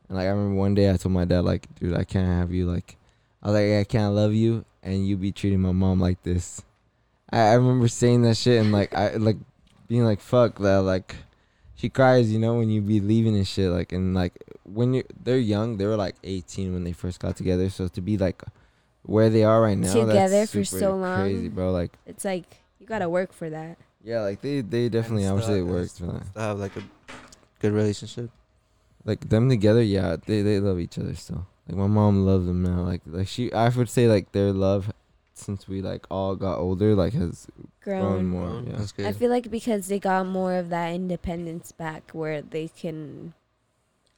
[0.07, 2.51] And like I remember one day I told my dad like, dude, I can't have
[2.51, 2.97] you like,
[3.41, 6.61] I was like, I can't love you and you be treating my mom like this.
[7.29, 9.37] I, I remember saying that shit and like I like
[9.87, 10.81] being like, fuck that.
[10.81, 11.15] Like
[11.75, 13.69] she cries, you know, when you be leaving and shit.
[13.69, 17.35] Like and like when you they're young, they were like 18 when they first got
[17.37, 17.69] together.
[17.69, 18.41] So to be like
[19.03, 21.21] where they are right now, Together that's for so long.
[21.21, 21.71] crazy, bro.
[21.71, 22.45] Like It's like
[22.79, 23.77] you gotta work for that.
[24.03, 26.33] Yeah, like they they definitely And obviously stuff, worked and for that.
[26.35, 26.83] To have like a
[27.59, 28.29] good relationship.
[29.05, 31.47] Like them together, yeah, they they love each other still.
[31.67, 32.81] Like my mom loves them now.
[32.81, 34.91] Like like she, I would say like their love
[35.33, 37.47] since we like all got older, like has
[37.81, 38.25] grown Grown.
[38.25, 38.47] more.
[38.49, 38.67] Grown.
[38.67, 39.05] Yeah, That's good.
[39.05, 43.33] I feel like because they got more of that independence back, where they can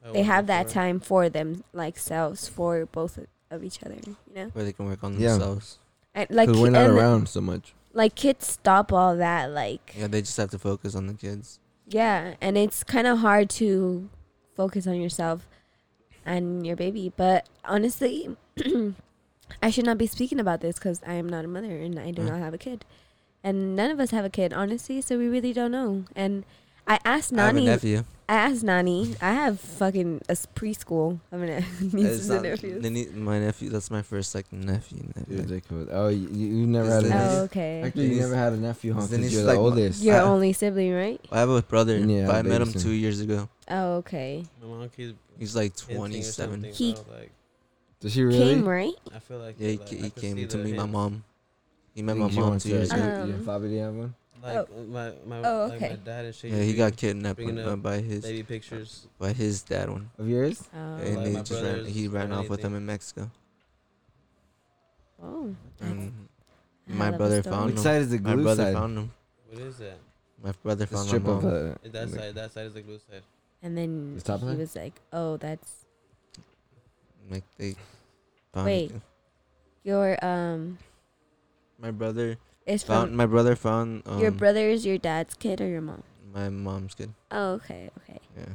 [0.05, 3.95] I they have that time for them, like selves for both of- of each other.
[4.05, 5.31] You know, Where they can work on Yeah.
[5.31, 5.79] themselves.
[6.15, 7.73] and like we're not and, around so much.
[7.93, 9.51] Like kids stop all that.
[9.51, 11.59] Like Yeah, they just have to focus on the kids.
[11.87, 14.09] Yeah, and it's kind of hard to
[14.55, 15.47] focus on yourself
[16.25, 17.11] and your baby.
[17.15, 18.35] But honestly,
[19.63, 22.11] I should not be speaking about this because I am not a mother and I
[22.11, 22.29] do Yeah.
[22.31, 22.85] not have a kid.
[23.43, 26.03] And none of us have a kid, honestly, so we really don't know.
[26.15, 26.43] And
[26.85, 28.03] I asked I have a Nani, nephew.
[28.29, 31.19] I asked Nani, I have fucking a preschool.
[31.31, 32.83] I mean, It's nieces and nephews.
[32.83, 33.71] the nie- my nephew.
[33.71, 35.01] That's my first like nephew.
[35.15, 35.37] nephew.
[35.37, 37.37] Dude, they could- Oh, you, you never had a nephew.
[37.39, 37.81] Oh, okay.
[37.81, 38.99] Actually, you never had a nephew, huh?
[39.07, 40.03] then 'Cause he's you're like the oldest.
[40.03, 41.19] Your I- only sibling, right?
[41.31, 43.49] I have a brother, Yeah, but I met him two years ago.
[43.67, 44.45] Oh, okay.
[44.61, 44.89] My mom
[45.39, 46.65] He's like 27.
[46.65, 47.31] He- bro, like,
[47.99, 48.37] Does she really?
[48.37, 48.93] Came, right?
[49.11, 51.23] I feel like Yeah, he, like, he came to meet my mom.
[51.95, 53.01] He met my mom two years ago.
[53.23, 54.13] Um, your father didn't have one?
[54.41, 55.89] Like my my Oh, like okay.
[55.89, 56.51] my dad and shit.
[56.51, 59.07] Yeah, he got kidnapped bringing by his baby pictures.
[59.19, 60.63] by his dad one, Of yours?
[60.73, 61.85] Oh, and Like they my just ran.
[61.85, 62.71] He ran or off with anything.
[62.71, 63.31] him in Mexico.
[65.21, 65.55] oh.
[65.81, 66.13] And
[66.89, 67.53] I my brother story.
[67.55, 67.83] found Which him.
[67.83, 68.73] side is the My brother side?
[68.73, 69.11] found him.
[69.49, 69.97] What is that?
[70.41, 71.53] My brother The found my strip of mom.
[71.53, 72.35] uh, That side.
[72.35, 73.23] That side is the glue side.
[73.61, 74.57] And then The top he line?
[74.57, 75.83] was like, "Oh, that's
[77.29, 77.75] Like they
[78.53, 78.91] found Wait.
[79.83, 80.77] your um
[81.77, 82.37] My brother
[82.69, 83.09] is found.
[83.09, 84.03] from My brother found.
[84.05, 86.03] Um, your brother is your dad's kid or your mom?
[86.33, 87.13] My mom's kid.
[87.31, 88.19] Oh, okay, okay.
[88.37, 88.53] Yeah.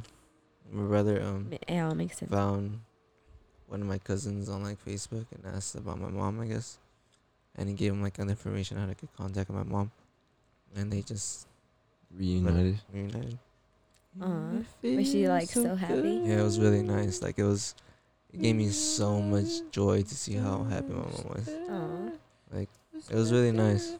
[0.71, 2.31] My brother um Ma- It all makes sense.
[2.31, 2.79] found
[3.67, 6.77] one of my cousins on like Facebook and asked about my mom, I guess.
[7.55, 9.91] And he gave him like an information how to get contact with my mom.
[10.75, 11.47] And they just
[12.11, 12.79] reunited.
[12.93, 13.37] reunited.
[14.21, 14.63] Aw.
[14.83, 16.21] Was she like so happy?
[16.23, 17.21] Yeah, it was really nice.
[17.21, 17.75] Like it was
[18.33, 21.49] it gave me so much joy to see how happy my mom was.
[21.69, 22.11] Aw.
[22.57, 22.69] Like
[23.09, 23.95] it was really nice.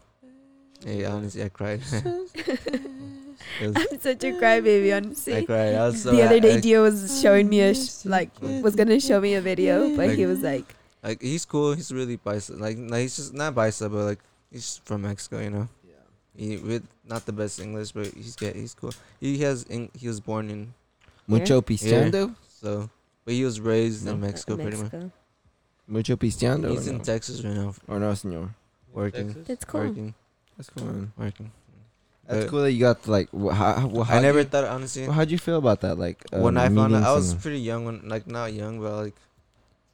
[0.84, 1.82] Hey, honestly I cried.
[3.62, 5.46] I'm such a crybaby, I honestly.
[5.46, 5.76] cried.
[5.76, 8.76] I was so the other day, I- Dio was showing me a sh- like was
[8.76, 11.74] gonna show me a video, but he was like, like he's cool.
[11.74, 12.60] He's really bicep.
[12.60, 14.20] Like, like he's just not bicep, but like
[14.52, 15.68] he's from Mexico, you know.
[16.36, 18.92] He with not the best English, but he's get he's cool.
[19.22, 20.74] He has in, he was born in
[21.28, 22.36] Mucho pisteando?
[22.50, 22.90] so,
[23.24, 24.12] but he was raised No.
[24.14, 24.92] in Mexico, pretty much.
[24.92, 25.12] Mexico.
[25.88, 26.72] Mucho pisteando?
[26.72, 27.04] He's in no?
[27.04, 28.54] Texas right now, Or no, senor?
[28.92, 29.28] Working.
[29.28, 29.48] Texas?
[29.48, 29.82] That's cool.
[29.82, 30.14] working,
[30.58, 31.12] That's cool, man.
[31.18, 31.52] working.
[32.28, 33.30] That's But cool that you got like.
[33.32, 35.04] Wh- how, wh- I how'd never you, thought honestly.
[35.04, 35.98] well, how'd you feel about that?
[36.00, 37.42] Like uh, when I found out, meeting I was someone?
[37.42, 39.16] pretty young when, like not young, but like,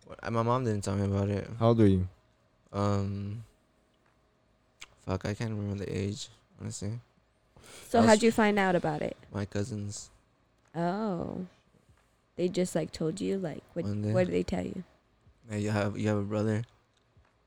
[0.06, 1.47] when- my mom didn't tell me about it.
[1.60, 2.08] How old were you?
[2.71, 3.43] Um,
[5.06, 6.30] fuck, I can't remember the age.
[6.62, 7.00] Honestly,
[7.89, 9.17] So I was- how'd you find out about it?
[9.34, 10.10] my cousins.
[10.76, 11.47] Oh,
[12.38, 13.84] they just like told you like what?
[13.86, 14.12] One day.
[14.13, 14.84] What did they tell you?
[15.50, 16.63] Yeah, you have you have a brother,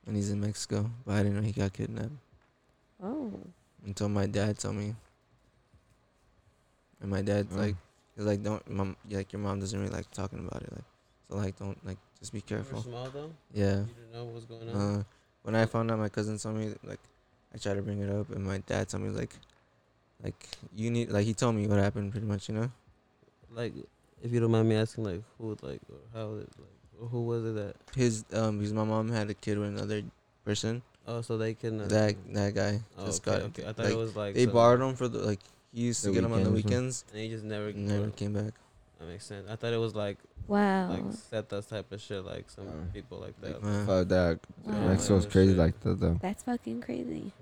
[0.07, 2.11] and he's in Mexico, but I didn't know he got kidnapped
[3.05, 3.31] Oh,
[3.85, 4.95] until my dad told me.
[7.01, 7.61] And my dad's Oh.
[7.61, 7.77] like,
[8.17, 10.85] he's like, don't, mom, like your mom doesn't really like talking about it, like,
[11.29, 12.83] so like don't like just be You were careful.
[12.83, 13.31] small though.
[13.53, 13.81] Yeah.
[13.81, 14.77] You didn't know what was going on.
[15.01, 15.03] Uh,
[15.43, 17.01] when I found out my cousin told me, like,
[17.55, 19.35] I tried to bring it up, and my dad told me like,
[20.23, 22.71] like you need, like he told me what happened, pretty much, you know.
[23.53, 23.75] like,
[24.23, 26.49] if you don't mind me asking, like, who, like, or how, like,
[27.01, 27.77] or who was it that?
[27.95, 30.03] His um, because my mom had a kid with another
[30.45, 30.81] person.
[31.07, 31.81] Oh, so they can.
[31.83, 33.47] Uh, That that guy Oh, just okay, got.
[33.49, 33.63] okay.
[33.63, 35.41] I thought like, it was like they borrowed him for the like.
[35.73, 36.71] He used to The get him on the weekends or something.
[36.71, 37.05] weekends.
[37.13, 37.73] and he just never.
[37.73, 38.55] Never well, came back.
[39.01, 39.47] That makes sense.
[39.51, 40.89] I thought it was like wow.
[40.91, 43.67] like set that type of shit, like some people like Like, that.
[43.69, 44.39] Uh, Fuck that.
[44.65, 44.87] Wow.
[44.89, 45.59] Mexico's crazy shit.
[45.59, 46.17] like that, though.
[46.23, 47.33] That's fucking crazy.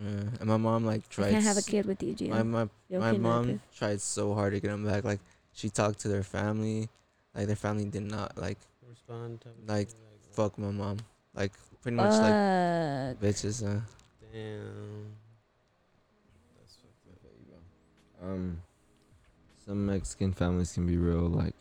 [0.00, 0.08] Yeah,
[0.40, 1.30] and my mom like I tried.
[1.30, 2.30] can't have a kid with you, Gio.
[2.30, 3.60] My my You'll my mom you.
[3.76, 5.04] tried so hard to get him back.
[5.04, 5.20] Like
[5.52, 6.88] she talked to their family,
[7.34, 9.40] like their family did not like Respond.
[9.42, 10.98] Type of Like, oh, fuck my mom.
[11.34, 11.52] Like
[11.84, 13.22] pretty much like Fuck.
[13.22, 13.62] bitches.
[13.62, 13.80] Uh,
[14.34, 15.12] And
[18.22, 18.62] Um,
[19.66, 21.54] some Mexican families can be real like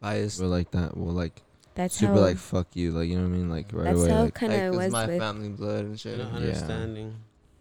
[0.00, 0.38] Biased.
[0.38, 0.96] real like that.
[0.96, 1.40] Well, like
[1.74, 2.20] That's super how.
[2.20, 4.10] like fuck you, like you know what I mean, like right that's away.
[4.10, 5.18] how Like, kind like, of it's was my with.
[5.18, 6.18] family blood and shit.
[6.18, 6.36] not Yeah.
[6.36, 7.14] understanding.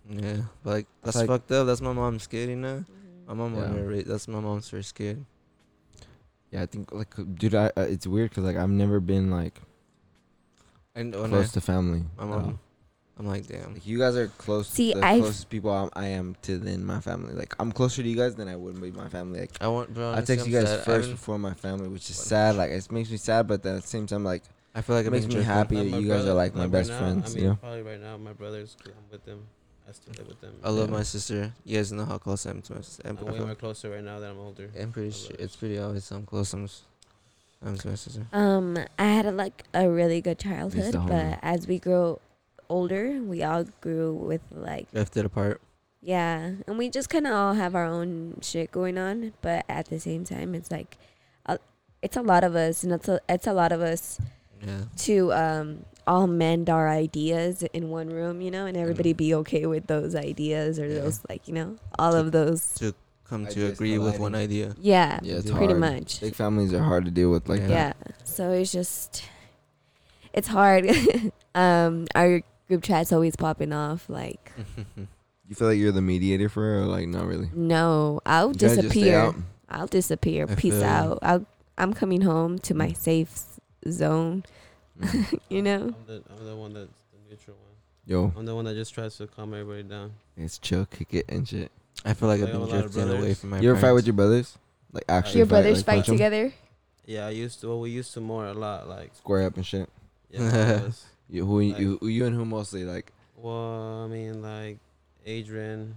[0.09, 1.67] Yeah, but like that's like- fucked up.
[1.67, 2.83] That's my mom's kid, you know.
[2.83, 3.27] Mhm.
[3.27, 3.61] My mom Yeah.
[3.61, 4.05] wanted to raise.
[4.05, 5.25] That's my mom's first kid.
[6.51, 9.61] yeah, I think like dude, I uh, it's weird because like I've never been like
[10.95, 12.03] And when close I, to family.
[12.17, 12.59] my at mom, all.
[13.19, 13.73] I'm like, damn.
[13.73, 14.67] Like you guys are close.
[14.67, 17.33] See, the I've- closest people I'm, I am to than my family.
[17.33, 19.41] Like I'm closer to you guys than I would be my family.
[19.41, 20.13] Like I want, bro.
[20.13, 20.83] I text you guys sad.
[20.85, 22.55] First before my family, which is sad.
[22.55, 24.43] Like it makes me sad, but then at the same time, like
[24.75, 26.61] I feel like it I've makes me happy that my you guys are like my
[26.63, 27.31] right best now, friends.
[27.31, 27.55] I mean, you know.
[27.55, 28.75] probably right now, my brothers.
[28.85, 29.45] I'm with them.
[29.87, 30.53] I still live with them.
[30.63, 30.95] I love Yeah.
[30.97, 31.53] my sister.
[31.65, 33.03] You guys know how close I am to my sister.
[33.05, 34.71] I'm, I'm way more closer right now that I'm older.
[34.79, 36.53] I'm pretty sure it's pretty obvious I'm close.
[36.53, 36.83] I'm, s-
[37.65, 38.25] I'm to my sister.
[38.33, 42.19] Um, I had a, like a really good childhood, but as we grow
[42.69, 45.61] older, we all grew with like Drifted apart.
[46.01, 49.33] yeah, and we just kind of all have our own shit going on.
[49.41, 50.97] But at the same time, it's like,
[51.45, 51.57] a,
[52.01, 54.19] it's a lot of us, and it's a it's a lot of us
[54.65, 54.83] Yeah.
[55.07, 59.65] to um all mend our ideas in one room, you know, and everybody be okay
[59.65, 60.99] with those ideas or Yeah.
[61.01, 62.73] those like you know all of those.
[62.75, 62.93] To
[63.27, 64.75] come to Ideas agree with one idea.
[64.79, 65.79] Yeah, Yeah, it's pretty hard.
[65.79, 66.19] much.
[66.21, 67.47] Big families are hard to deal with.
[67.49, 67.67] Like Yeah.
[67.67, 67.97] that.
[68.05, 69.23] yeah so it's just
[70.33, 70.89] it's hard
[71.55, 74.51] um our group chat's always popping off like
[75.49, 77.49] You feel like you're the mediator for it, or like not really?
[77.53, 79.35] no i'll You guys just stay disappear out?
[79.69, 80.85] i'll disappear I peace feel you.
[80.87, 81.45] out I'll,
[81.77, 83.59] i'm coming home to my safe s-
[83.89, 84.43] zone
[84.99, 85.39] Mm.
[85.49, 87.73] you know I'm the, I'm the one that's the neutral one.
[88.05, 90.11] Yo, I'm the one that just tries to calm everybody down.
[90.37, 91.71] it's chill, kick it and shit.
[92.05, 93.59] I feel like I I've been a lot drifting away from my.
[93.59, 93.95] you ever fight parents.
[93.95, 94.57] with your brothers?
[94.91, 96.15] Like actually, your fight, brothers like, fight punch 'em?
[96.15, 96.53] together
[97.05, 97.67] Yeah, I used to.
[97.67, 98.87] Well, we used to more a lot.
[98.87, 99.89] Like, square up and shit.
[100.29, 100.39] yeah,
[100.79, 100.99] all of.
[101.29, 103.11] You who Like- you, you and who mostly like?
[103.37, 104.77] Well, I mean, like
[105.25, 105.95] Adrian,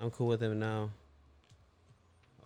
[0.00, 0.90] I'm cool with him now.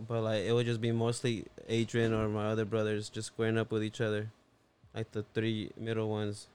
[0.09, 3.71] But like, it would just be mostly Adrian or my other brothers just squaring up
[3.71, 4.31] with each other,
[4.95, 6.47] like the three middle ones.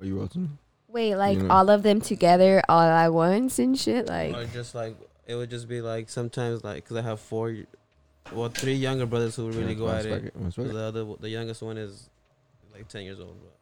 [0.00, 0.58] Are you roasting?
[0.94, 1.48] Wait like Yeah.
[1.48, 5.50] all of them together all at once and shit like or just like it would
[5.50, 7.54] just be like sometimes like because I have four,
[8.32, 10.24] well, three younger brothers who really Yeah, go come at it.
[10.26, 10.72] it, come on, spark it.
[10.72, 12.08] The other, the youngest one is
[12.72, 13.54] like ten years old, but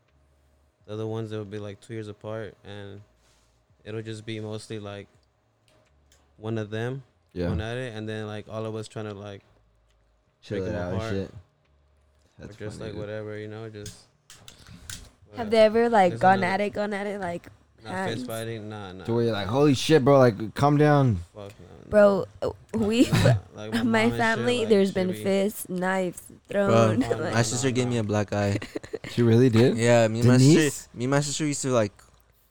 [0.87, 3.01] the other ones they would be like two years apart, and
[3.85, 5.07] it'll just be mostly like
[6.37, 9.15] one of them Yeah, going at it, and then like all of us trying to
[9.15, 9.43] like
[10.43, 11.13] chill break it 'em out and apart.
[11.13, 11.29] shit.
[11.31, 11.35] or
[12.41, 13.01] That's just funny, like dude.
[13.01, 13.97] whatever, you know, just.
[15.37, 17.47] Have they ever like There's gone another- at it gone at it like
[17.85, 18.15] Not hands?
[18.15, 19.05] fist fighting, nah, nah.
[19.05, 20.19] To where you're like, holy shit, bro!
[20.19, 21.19] Like, calm down.
[21.35, 22.25] Fuck no, bro
[22.75, 26.23] we Nah, like my, mom and shit, family like, there's she been be- fists knives
[26.49, 28.59] Bro, thrown like, my sister gave me a black eye.
[29.11, 29.77] She really did.
[29.77, 30.75] yeah, me and my Denise?
[30.75, 30.91] sister.
[30.95, 31.93] Me and my sister used to like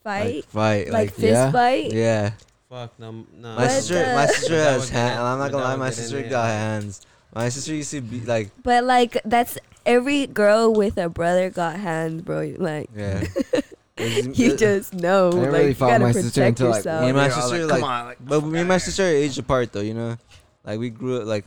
[0.04, 1.52] fight like fight like, like, fist yeah?
[1.52, 2.32] fight yeah.
[2.70, 3.26] Fuck no, no.
[3.56, 5.20] My What sister, the- my sister My has would get hands.
[5.20, 6.30] I'm not gonna dad lie, would my get in sister there.
[6.30, 7.02] got hands.
[7.34, 11.78] My sister used to be like, But like that's every girl with a brother got
[11.80, 12.54] hands, bro.
[12.58, 13.26] Like yeah.
[13.98, 16.78] you just know, I didn't like really you follow gotta my protect sister until like
[16.78, 17.02] yourself.
[17.04, 18.68] Me and my one year, I was sister, "Come like- on, like, But me and
[18.68, 20.18] my sister are age apart though, you know.
[20.64, 21.46] Like we grew up like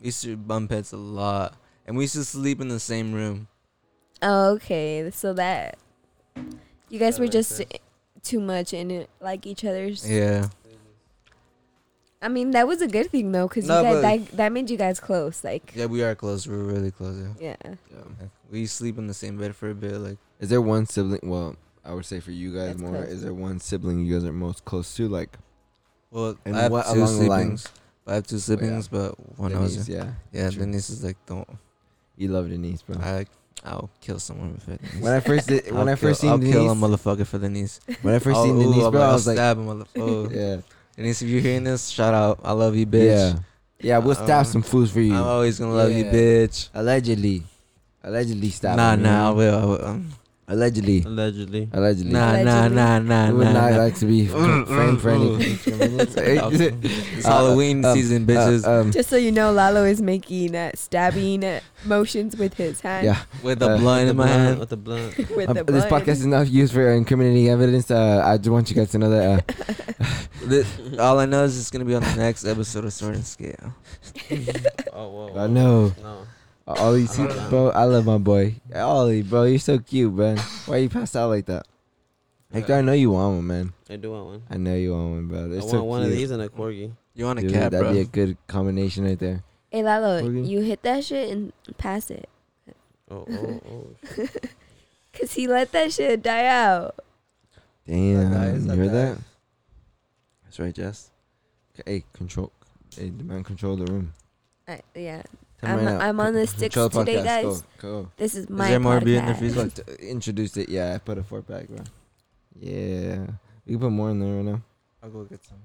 [0.00, 1.54] we used to bump heads a lot,
[1.86, 3.48] and we used to sleep in the same room.
[4.22, 5.78] oh, okay, so that
[6.88, 7.70] you guys That were just sense.
[8.22, 10.08] too much in it, like each other's.
[10.08, 10.48] Yeah.
[12.22, 14.52] I mean, that was a good thing though, because No, you guys but- that, that
[14.52, 15.42] made you guys close.
[15.42, 16.46] Like, Yeah, we are close.
[16.46, 17.16] We're really close.
[17.40, 17.56] Yeah.
[17.64, 18.26] yeah, Yeah.
[18.50, 19.92] We sleep in the same bed for a bit.
[19.98, 21.20] Like Is there one sibling?
[21.22, 22.90] Well, I would say for you guys That's more.
[22.96, 23.08] close.
[23.08, 25.08] Is there one sibling you guys are most close to?
[25.08, 25.38] Like
[26.10, 27.40] well, And I have what two along the line?
[27.56, 27.68] siblings.
[28.06, 30.60] I have two oh, siblings, but one I was Denise, yeah, yeah, true.
[30.64, 31.48] Denise is like don't.
[32.16, 32.96] you love Denise, bro.
[33.00, 33.26] I
[33.64, 34.80] I'll kill someone with it.
[35.00, 37.38] when I first did, when I'll I first kill, I'll seen kill a motherfucker for
[37.38, 37.78] Denise.
[38.02, 39.60] when I first I'll- seen ooh, Denise, I'll- bro, I I'll was like, stab a
[39.62, 40.34] motherfucker.
[40.34, 40.60] yeah,
[41.00, 42.40] Denise, if you're hearing this, shout out.
[42.44, 43.08] I love you, bitch.
[43.08, 43.38] yeah,
[43.80, 43.98] yeah.
[43.98, 45.14] We'll stab Um, some fools for you.
[45.14, 46.68] I'm always gonna love you, bitch.
[46.74, 47.42] Allegedly,
[48.04, 48.76] allegedly stab.
[48.76, 49.58] Nah, him, nah, I will.
[49.58, 49.84] I will.
[49.86, 50.12] Um,
[50.50, 51.68] Allegedly, Allegedly.
[51.72, 52.12] allegedly.
[52.12, 52.74] nah, nah, Allegedly.
[52.76, 53.52] nah, nah, He would nah.
[53.52, 53.76] not nah.
[53.78, 54.26] like to be
[54.66, 56.14] framed for any inconvenience.
[56.16, 58.66] it's Uh, Halloween um, season, bitches.
[58.66, 62.80] Uh, um, just so you know, Lalo is making uh, stabbing uh, motions with his
[62.80, 63.06] hand.
[63.06, 63.22] yeah.
[63.44, 64.58] with the uh, blunt in my blunt, hand.
[64.58, 65.16] With the blunt.
[65.36, 67.88] with Uh, the this podcast is not used for incriminating evidence.
[67.88, 69.24] Uh, I just want you guys to know that.
[69.46, 70.04] Uh,
[70.50, 70.66] Th-
[70.98, 73.72] All I know is it's gonna be on the next episode of Sword and Scale.
[74.92, 75.38] Oh, whoa.
[75.38, 75.92] I know.
[76.02, 76.19] No.
[76.78, 78.56] Ollie, see, bro, I love my boy.
[78.74, 80.38] Ollie, bro, you're so cute, man.
[80.66, 81.66] Why you passed out like that?
[82.52, 83.72] Hector, I know you want one, man.
[83.88, 84.42] I do want one.
[84.50, 85.48] I know you want one, bro.
[85.48, 86.92] They're I so want one of these and a corgi.
[87.14, 87.92] You want a Dude, cat, that'd bro?
[87.92, 89.42] be a good combination right there.
[89.70, 90.40] Hey Lalo, Okay.
[90.40, 92.28] you hit that shit and pass it,
[93.08, 93.60] Oh, oh,
[94.18, 94.26] oh.
[95.12, 96.96] cause he let that shit die out.
[97.86, 99.18] Damn, That is you that heard that?
[100.44, 101.10] That's right, Jess.
[101.86, 102.50] Hey, control.
[102.96, 104.12] Hey, the man, control the room.
[104.66, 105.22] I, yeah.
[105.60, 107.24] Tell me I'm, right I'm on the sticks Control today, podcast.
[107.24, 107.64] guys.
[107.78, 108.08] Go, go.
[108.16, 109.04] This is my there more podcast.
[109.04, 109.64] beer in the freezer?
[109.64, 110.68] Look, introduced it.
[110.68, 111.78] Yeah, I put a four pack, bro.
[112.58, 113.26] Yeah,
[113.66, 114.62] you can put more in there right now.
[115.02, 115.58] I'll go get some.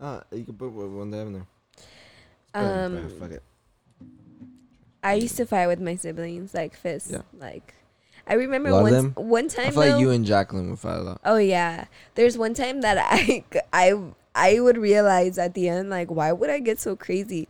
[0.00, 1.46] Ah, you can put one one they have in there.
[2.54, 3.42] Um, Alright, fuck it.
[5.02, 7.10] I used to fight with my siblings, like fists.
[7.10, 7.22] Yeah.
[7.38, 7.74] Like,
[8.26, 9.68] I remember A lot of once, one time.
[9.68, 11.20] I feel like you and Jacqueline would fight a lot.
[11.24, 11.86] Oh yeah.
[12.14, 13.98] There's one time that I I
[14.34, 17.48] I would realize at the end like why would I get so crazy?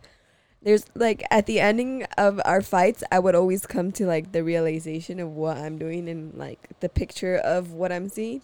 [0.63, 4.43] There's like at the ending of our fights I would always come to like the
[4.43, 8.41] realization of what I'm doing and like the picture of what I'm seeing.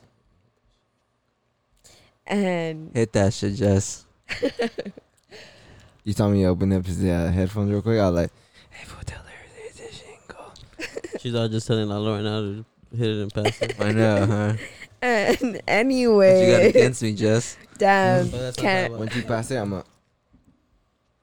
[2.25, 4.05] And Hit that shit, Jess.
[6.07, 7.99] You told me you open up his uh, headphones real quick.
[7.99, 8.31] I was like,
[8.69, 9.25] hey, fool, tell her
[9.65, 11.19] this this shit ain't cool.
[11.19, 12.65] She's all just telling Lalo right now to
[12.97, 13.75] hit it and pass it.
[13.77, 14.53] I know, huh?
[15.01, 17.57] and What you got anyway, against me, Jess?
[17.77, 19.85] damn, But that's can't Once you pass it, I'm up.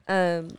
[0.07, 0.49] Um,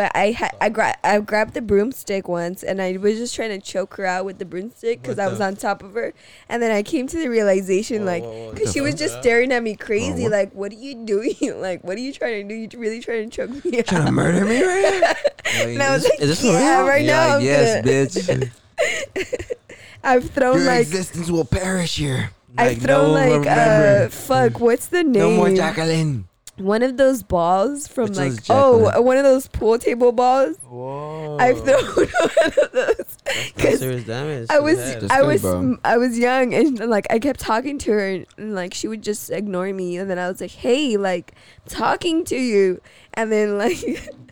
[0.00, 3.50] but I ha- I gra- I grabbed the broomstick once, and I was just trying
[3.50, 6.14] to choke her out with the broomstick because I was on top of her,
[6.48, 8.22] and then I came to the realization like.
[8.22, 10.32] Cause she was just staring at me crazy, what?
[10.32, 11.34] like, "What are you doing?
[11.60, 12.58] like, what are you trying to do?
[12.58, 15.12] You really trying to choke me Trying to murder me right now?
[15.64, 17.84] And I was like, Is this "Yeah, real?" right now, I'm yes,
[18.24, 19.56] gonna- bitch.
[20.02, 22.30] I've thrown Your like, existence will perish here.
[22.56, 25.12] I've Like, thrown no like, uh, fuck, what's the name?
[25.12, 26.24] No more Jacqueline.
[26.60, 29.04] One of those balls from Which like, one's oh, Jacqueline?
[29.04, 30.56] one of those pool table balls.
[30.68, 31.38] Whoa.
[31.40, 32.06] I've thrown one
[32.46, 33.16] of those.
[33.24, 34.46] That's 'Cause serious damage.
[34.50, 34.78] I was
[35.10, 35.76] I was bro.
[35.84, 39.02] I was young and like I kept talking to her and, and, like she would
[39.02, 41.34] just ignore me and then I was like, "Hey, like
[41.68, 42.80] talking to you."
[43.14, 43.78] And then like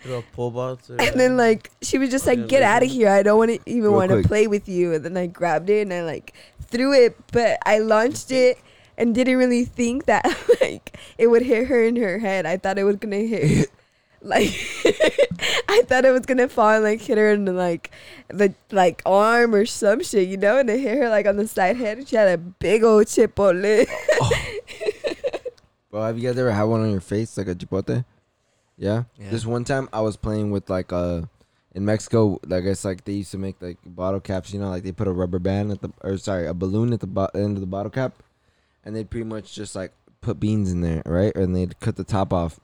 [0.03, 2.83] Throw a pole ball to her and then like she was just like, "Get out
[2.83, 3.09] of here.
[3.09, 5.83] I don't want to even want to play with you." And then I grabbed it
[5.83, 6.35] and I like
[6.67, 8.59] threw it, but I launched it
[8.99, 10.27] and didn't really think that
[10.61, 12.45] like it would hit her in her head.
[12.45, 13.71] I thought it was going to hit
[14.23, 14.53] like
[15.69, 17.93] I thought it was gonna fall and like hit her in the like
[18.29, 21.47] the like arm or some shit, you know, and it hit her like on the
[21.47, 21.99] side head.
[21.99, 23.89] and She had a big old chip on it.
[25.91, 28.05] Bro, have you guys ever had one on your face, like a chipotle?
[28.77, 29.05] Yeah?
[29.19, 29.31] Yeah.
[29.31, 31.23] This one time I was playing with like uh
[31.75, 34.83] in Mexico, like it's like they used to make like bottle caps, you know, like
[34.83, 37.57] they put a rubber band at the or sorry, a balloon at the bo- end
[37.57, 38.15] of the bottle cap,
[38.89, 41.35] and they'd pretty much just like put beans in there, right?
[41.37, 42.59] And they'd cut the top off,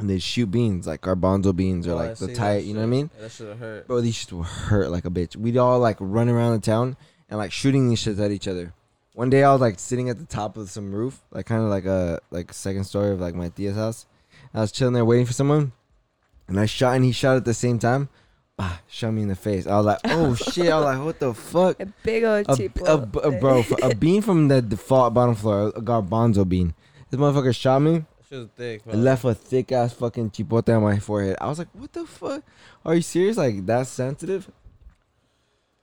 [0.00, 2.80] and they'd shoot beans like garbanzo beans or Oh, I like the tight, you know
[2.80, 2.90] what I shit.
[2.90, 3.10] mean?
[3.20, 3.86] That should have hurt.
[3.86, 5.36] Bro, these shits will hurt like a bitch.
[5.36, 6.96] We'd all like run around the town
[7.30, 8.72] and like shooting these shits at each other.
[9.14, 11.68] One day I was like sitting at the top of some roof, like kind of
[11.68, 14.06] like a like second story of like my tia's house.
[14.52, 15.70] I was chilling there waiting for someone,
[16.48, 18.08] and I shot and he shot at the same time.
[18.58, 19.66] Ah, shot me in the face.
[19.66, 20.68] I was like, oh shit!
[20.70, 21.80] I was like, what the fuck?
[21.80, 22.78] A big old A, chip.
[22.80, 26.72] a, a, bro, a bean from the default bottom floor, a garbanzo bean.
[27.10, 28.04] This motherfucker shot me.
[28.30, 28.82] That was thick.
[28.86, 31.36] It left a thick ass fucking chipote on my forehead.
[31.40, 32.42] I was like, what the fuck?
[32.84, 33.36] Are you serious?
[33.36, 34.50] Like that's sensitive?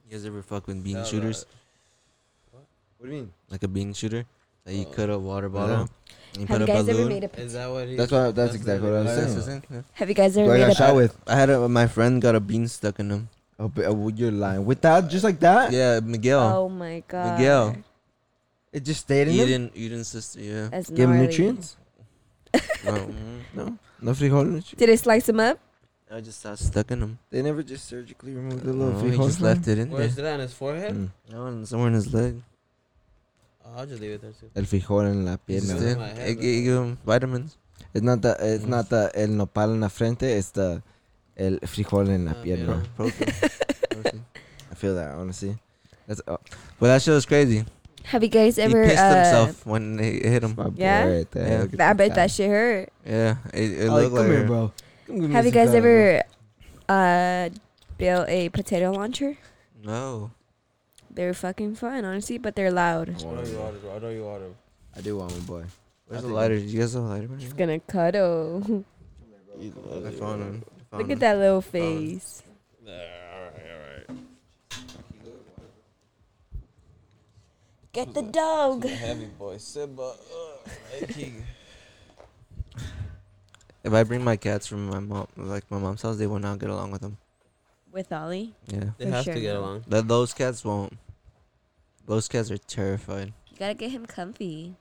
[0.06, 1.46] You guys ever fuck with bean No, shooters?
[2.98, 3.34] What do you mean?
[3.50, 4.26] Like a bean shooter?
[4.66, 4.92] That you Oh.
[4.92, 5.82] cut a water bottle.
[5.82, 5.90] And
[6.40, 7.40] you Have you a guys ever made a?
[7.40, 7.96] Is that what he?
[7.96, 9.34] That's what- that's exactly what I was Oh, saying.
[9.34, 9.64] that's the thing?
[9.70, 9.82] Yeah.
[9.94, 10.76] Have you guys ever Who I made got a?
[10.76, 11.18] shot with?
[11.28, 13.30] I had a, my friend got a bean stuck in him.
[13.60, 14.66] Oh, but, oh, you're lying.
[14.66, 16.42] With that, just like that, Yeah, Miguel.
[16.42, 17.38] Oh my god.
[17.38, 17.76] Miguel.
[18.74, 19.50] it just stayed in You him.
[19.50, 20.68] Eden, Eden's sister, yeah.
[20.72, 21.28] That's Give him gnarly.
[21.28, 21.78] nutrients.
[22.84, 24.72] Well, mm, No, no frijol nutrients.
[24.78, 25.60] Did it slice him up?
[26.12, 27.20] I just got stuck in him.
[27.30, 29.28] They never just surgically removed the No, little he frijol.
[29.28, 30.00] just left it in there.
[30.00, 30.94] Where's it on his forehead?
[30.96, 31.10] Mm.
[31.32, 32.42] No, and somewhere in his leg.
[33.66, 34.50] Oh, I'll just leave it there too.
[34.56, 35.80] El frijol en la He just pierna.
[35.80, 35.98] did.
[35.98, 37.58] my head, It, it gave him vitamins.
[37.94, 38.70] It's not the it's Mm.
[38.70, 40.24] not the el nopal en la frente.
[40.38, 40.82] It's the
[41.38, 42.84] el frijol en la Ah, pierna.
[42.84, 42.96] pierna.
[42.96, 43.28] Protein.
[43.90, 44.26] Protein.
[44.72, 45.58] I feel that honestly.
[46.08, 46.38] That's uh,
[46.80, 47.66] But that shit was crazy.
[48.06, 48.84] Have you guys ever?
[48.84, 50.56] he pissed uh, himself when it hit him.
[50.58, 51.06] my boy Yeah?
[51.06, 51.48] right there.
[51.48, 51.62] Yeah.
[51.62, 52.16] Look at I bet guy.
[52.16, 52.90] that shit hurt.
[53.06, 54.72] Yeah, it, it Oh, looked come like here, bro.
[55.08, 56.24] Come Have you guys ever
[56.90, 57.50] uh
[57.98, 59.38] built a potato launcher?
[59.84, 60.32] No.
[61.14, 63.10] They're fucking fun, honestly, but they're loud.
[63.10, 63.82] I know you ordered.
[63.82, 63.96] bro.
[63.96, 64.56] I know you ordered.
[64.96, 65.64] I do want one, boy.
[66.08, 66.56] Where's the lighter?
[66.60, 67.30] Did you guys have a lighter?
[67.40, 68.86] It's gonna cuddle.
[69.60, 70.64] I found him.
[70.92, 72.44] I Look found at that little face.
[72.88, 73.54] All right,
[74.10, 74.20] all right.
[77.94, 78.86] Get the dog.
[78.86, 80.14] Heavy boy, Simba.
[80.14, 80.70] Uh,
[83.84, 86.60] If I bring my cats from my mom, like my mom's house, they will not
[86.60, 87.18] get along with them.
[87.92, 88.92] With Ollie, Yeah.
[88.98, 89.84] They For have sure to get along.
[89.88, 90.98] That those cats won't.
[92.06, 93.34] Those cats are terrified.
[93.50, 94.76] you gotta get him comfy.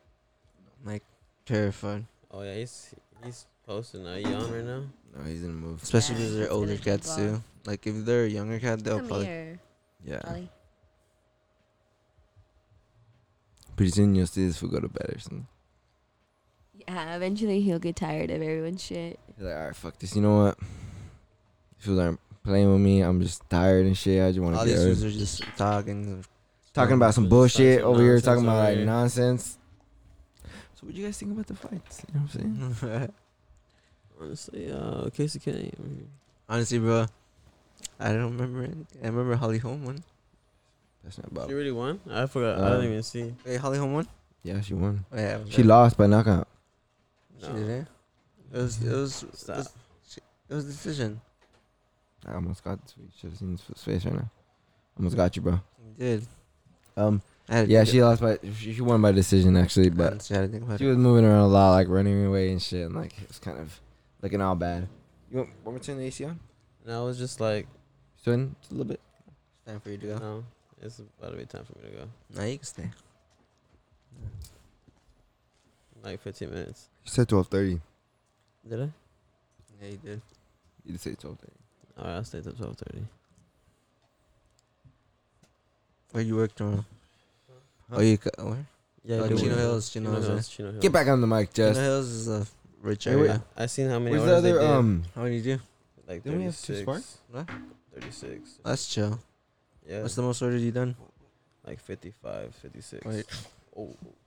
[0.85, 1.03] Like
[1.45, 2.05] terrified.
[2.31, 4.07] Oh yeah, he's he's posting.
[4.07, 4.83] Are you on right now?
[5.15, 5.83] No, he's in the move.
[5.83, 7.17] Especially Yeah, because they're older cats off.
[7.17, 7.43] too.
[7.65, 9.59] Like if they're a younger cat, they'll Come probably here,
[10.05, 10.21] Yeah.
[10.25, 10.49] Ollie.
[13.75, 15.47] pretty soon you'll see this fool go to bed or something.
[16.87, 19.19] Yeah, eventually he'll get tired of everyone's shit.
[19.35, 20.15] He's like, all right, fuck this.
[20.15, 20.57] You know what?
[21.77, 23.01] These fools aren't playing with me.
[23.01, 24.21] I'm just tired and shit.
[24.23, 24.99] I just want All to get these rid.
[24.99, 26.23] dudes are just talking.
[26.73, 29.57] Talking about some bullshit over here, talking about like nonsense.
[30.75, 32.01] So, what do you guys think about the fights?
[32.07, 33.13] You know what I'm saying?
[34.21, 35.73] Honestly, uh, Casey Kenney.
[36.47, 37.07] Honestly, bro,
[37.99, 38.63] I don't remember.
[38.63, 38.85] Any.
[39.03, 40.03] I remember Holly Holm won.
[41.03, 41.49] That's not about.
[41.49, 41.99] She really won?
[42.09, 42.59] I forgot.
[42.59, 43.33] I Um, didn't even see.
[43.45, 44.07] Wait, Holly Holm won.
[44.43, 45.03] Yeah, she won.
[45.11, 46.47] Oh, yeah, She lost by knockout.
[47.41, 47.53] She No.
[47.53, 47.87] didn't.
[48.53, 48.81] It was.
[48.83, 49.23] It was.
[49.23, 49.57] It Stop.
[49.57, 49.69] was,
[50.49, 51.21] it was a decision.
[52.25, 52.95] I almost got this.
[52.97, 54.29] You should have seen his face right now.
[54.97, 55.59] Almost got you, bro.
[55.83, 56.27] He did.
[56.95, 58.37] Um, I had to yeah, she lost by.
[58.57, 61.25] She she won by decision actually, but honestly had to think about she was moving
[61.25, 63.79] around a lot, like running away and shit, and like it was kind of
[64.21, 64.87] looking all bad.
[65.31, 66.39] You want, want me to turn the AC on?
[66.85, 67.67] No, I was just like,
[68.23, 68.99] Turn just a little bit.
[69.55, 70.17] It's time for you to go.
[70.17, 70.43] no,
[70.81, 72.03] it's about to be time for me to go.
[72.35, 72.89] Now you can stay.
[76.03, 76.89] Like 15 minutes.
[77.05, 77.79] You said twelve thirty.
[78.67, 78.89] Did I?
[79.81, 80.21] Yeah, you did.
[80.85, 81.53] You did say twelve thirty.
[81.97, 83.03] All right, I'll stay till 12:30.
[86.11, 86.85] Where you work tomorrow?
[87.91, 88.65] Oh, you co- where?
[89.03, 89.59] Yeah, Oh, I do Chino work.
[89.59, 90.49] Hills, Chino Hills, Hills.
[90.49, 90.81] Chino Hills.
[90.81, 91.77] Get back on the mic, Chino Jess.
[91.77, 92.47] Hills is a
[92.81, 93.21] rich Hey, wait.
[93.29, 93.43] area.
[93.57, 94.69] I seen how many Where's the hours they other did.
[94.69, 95.03] um?
[95.15, 95.63] How many do you do?
[96.07, 96.81] like Didn't we have two 36.
[96.83, 97.17] Sparks?
[97.29, 97.49] What?
[97.93, 98.59] 36.
[98.63, 99.19] That's chill.
[99.87, 100.01] Yeah.
[100.01, 100.95] What's the most orders you done?
[101.65, 103.05] like 55, 56.
[103.05, 103.25] Wait.
[103.77, 104.17] Oh, I'm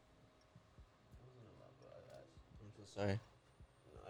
[2.77, 3.19] so sorry.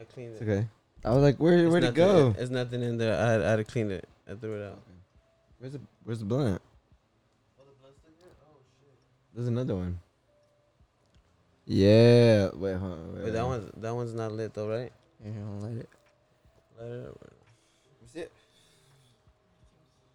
[0.00, 0.44] I cleaned It's it.
[0.48, 0.66] okay.
[1.04, 2.30] I was like, where It's where'd it go?
[2.30, 3.18] There's nothing in there.
[3.18, 4.08] I had, I had to clean it.
[4.28, 4.80] I threw it out.
[5.58, 6.62] Where's the Where's the blunt?
[9.34, 9.98] There's another one.
[11.66, 12.50] Yeah.
[12.54, 13.14] Wait, hold on.
[13.14, 14.92] Wait, Wait, that one's that one's not lit though, right?
[15.24, 15.88] Yeah, I'll light it.
[16.80, 17.20] Light it up.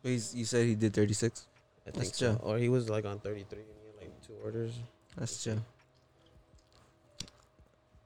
[0.01, 1.45] But he's, you said he did 36.
[1.85, 2.33] I That's think so.
[2.33, 2.41] chill.
[2.43, 4.73] Or he was like on 33 and he had like two orders.
[5.17, 5.57] That's chill.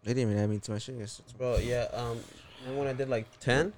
[0.03, 1.29] They didn't even add me to my shit yesterday.
[1.38, 1.88] Bro, yeah.
[1.93, 2.19] Um,
[2.64, 3.74] remember when I did like 10?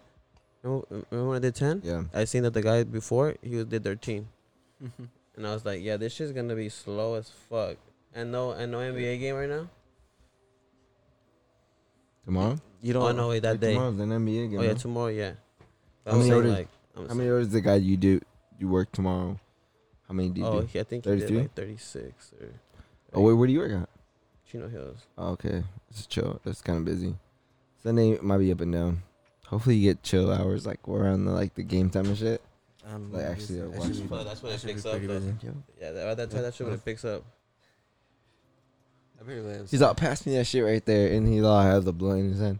[0.64, 1.82] Remember remember when I did 10?
[1.84, 2.04] Yeah.
[2.14, 4.28] I seen that the guy before he did 13,
[4.84, 5.04] mm-hmm.
[5.36, 7.78] and I was like, yeah, this shit's gonna be slow as fuck.
[8.14, 9.68] And no, and no NBA game right now.
[12.26, 12.58] Tomorrow.
[12.82, 13.74] You Oh don't no, wait, that Wait, day.
[13.74, 14.60] Tomorrow's an NBA game.
[14.60, 14.78] Oh yeah, no?
[14.78, 15.32] tomorrow, yeah.
[16.04, 18.22] But How I'm many saying, orders- like, I'm How many hours the guy you do?
[18.58, 19.40] You work tomorrow?
[20.08, 20.68] How many do you Oh, do?
[20.68, 22.48] he, I think he did like 36 or.
[23.14, 23.90] Oh, wait, where do you work at?
[24.50, 25.00] Chino Hills.
[25.18, 26.40] Oh, okay, it's chill.
[26.46, 27.16] It's kind of busy.
[27.86, 29.04] Sunday might be up and down.
[29.46, 32.42] Hopefully, you get chill hours like around the, like the game time and shit.
[32.84, 35.22] Um, Like, actually, I I watched should be- Well, that's when it picks up, though.
[35.80, 36.78] Yeah, that, at that time, that shit when Yeah.
[36.80, 37.24] it picks up.
[39.22, 39.90] I better let him He's start.
[39.90, 42.40] all pass me that shit right there, and he all has the blunt in his
[42.40, 42.60] hand.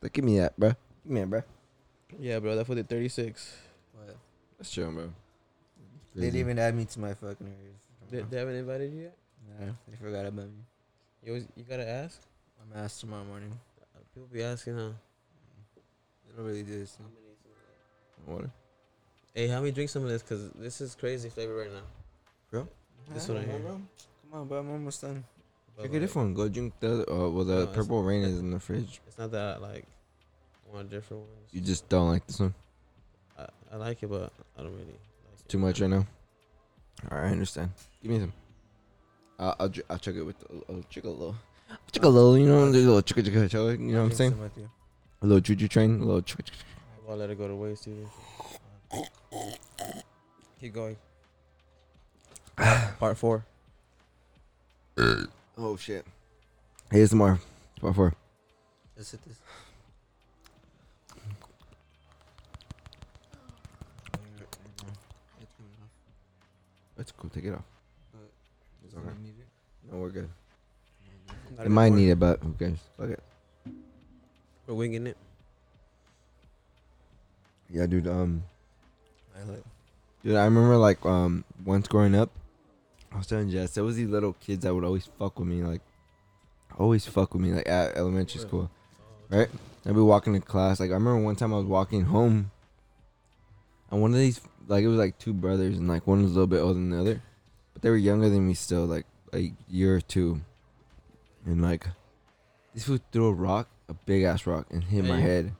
[0.00, 0.70] Like, give me that, bro.
[1.04, 1.42] Give me that, bro.
[2.18, 3.54] Yeah, bro, that for the 36.
[3.92, 4.16] What?
[4.56, 5.12] That's chill, bro.
[6.14, 7.76] They didn't even add me to my fucking areas.
[8.10, 9.16] They, they haven't invited you yet.
[9.60, 10.64] Nah, they forgot about me.
[11.22, 12.20] You always, you gotta ask.
[12.62, 13.52] I'm asked tomorrow morning.
[14.18, 14.90] People be asking, huh?
[16.26, 16.98] They don't really do this.
[18.26, 18.50] Water.
[19.32, 20.22] Hey, how many drink some of this?
[20.22, 21.82] Cause this is crazy flavor right now.
[22.50, 22.68] Bro?
[23.14, 23.60] This one right here.
[23.60, 23.88] Come
[24.32, 24.58] on, bro.
[24.58, 25.22] I'm almost done.
[25.76, 26.34] But, Drink a like, different one.
[26.34, 27.12] Go drink the other.
[27.12, 29.00] Uh, well, the No, purple rain is in the fridge.
[29.06, 29.84] It's not that like
[30.68, 31.50] I want different ones.
[31.52, 32.54] You just don't like this one.
[33.38, 35.48] I, I like it, but I don't really like it.
[35.48, 36.04] Too much right now.
[37.08, 37.70] All right, I understand.
[38.02, 38.32] Give me some.
[39.38, 41.36] I'll I'll, dr- I'll chug it with a, a chug a little,
[41.92, 42.38] chug a little.
[42.38, 43.78] You know, a little chugga chugga.
[43.78, 44.50] You know what I'm saying?
[45.22, 46.00] A little choo train.
[46.00, 46.64] A little chugga chugga.
[47.08, 49.04] I'll let it go to waste either.
[50.60, 50.96] Keep going.
[52.56, 53.44] Part four.
[55.60, 56.06] Oh shit.
[57.06, 57.40] Some more.
[57.80, 58.14] Part four.
[58.96, 59.40] Let's hit this.
[66.96, 67.30] That's cool.
[67.30, 67.62] Take it off.
[68.14, 68.18] Uh,
[68.84, 69.08] it's okay.
[69.90, 70.28] No, we're good.
[71.64, 72.78] It might need it, but who cares?
[72.98, 73.22] Fuck it.
[74.66, 75.16] We're winging it.
[77.70, 78.06] Yeah, dude.
[78.06, 78.44] Um,
[79.36, 79.62] I like.
[80.22, 82.30] dude, I remember like um once growing up,
[83.12, 85.62] I was telling Jess there was these little kids that would always fuck with me,
[85.62, 85.80] like
[86.78, 88.70] always fuck with me, like at elementary school.
[89.28, 89.48] Right?
[89.84, 90.80] I'd be walking to class.
[90.80, 92.50] Like I remember one time I was walking home,
[93.90, 96.34] and one of these like it was like two brothers, and like one was a
[96.34, 97.22] little bit older than the other,
[97.72, 100.40] but they were younger than me still, like a year or two.
[101.46, 101.86] And like
[102.74, 105.22] this fool threw a rock, a big ass rock, and hit my Hey.
[105.22, 105.54] head.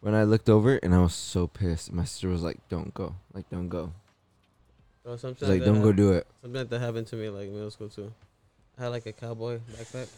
[0.00, 1.92] When I looked over, and I was so pissed.
[1.92, 3.92] My sister was like, "Don't go, like don't go."
[5.02, 7.16] Bro, something She's like, that "Don't go hap- do it." Something like that happened to
[7.16, 8.12] me like middle school too.
[8.78, 10.08] I had like a cowboy backpack,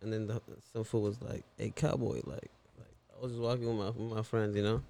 [0.00, 0.40] and then the,
[0.72, 4.12] some fool was like, "Hey, cowboy!" Like, like I was just walking with my with
[4.16, 4.82] my friends, you know.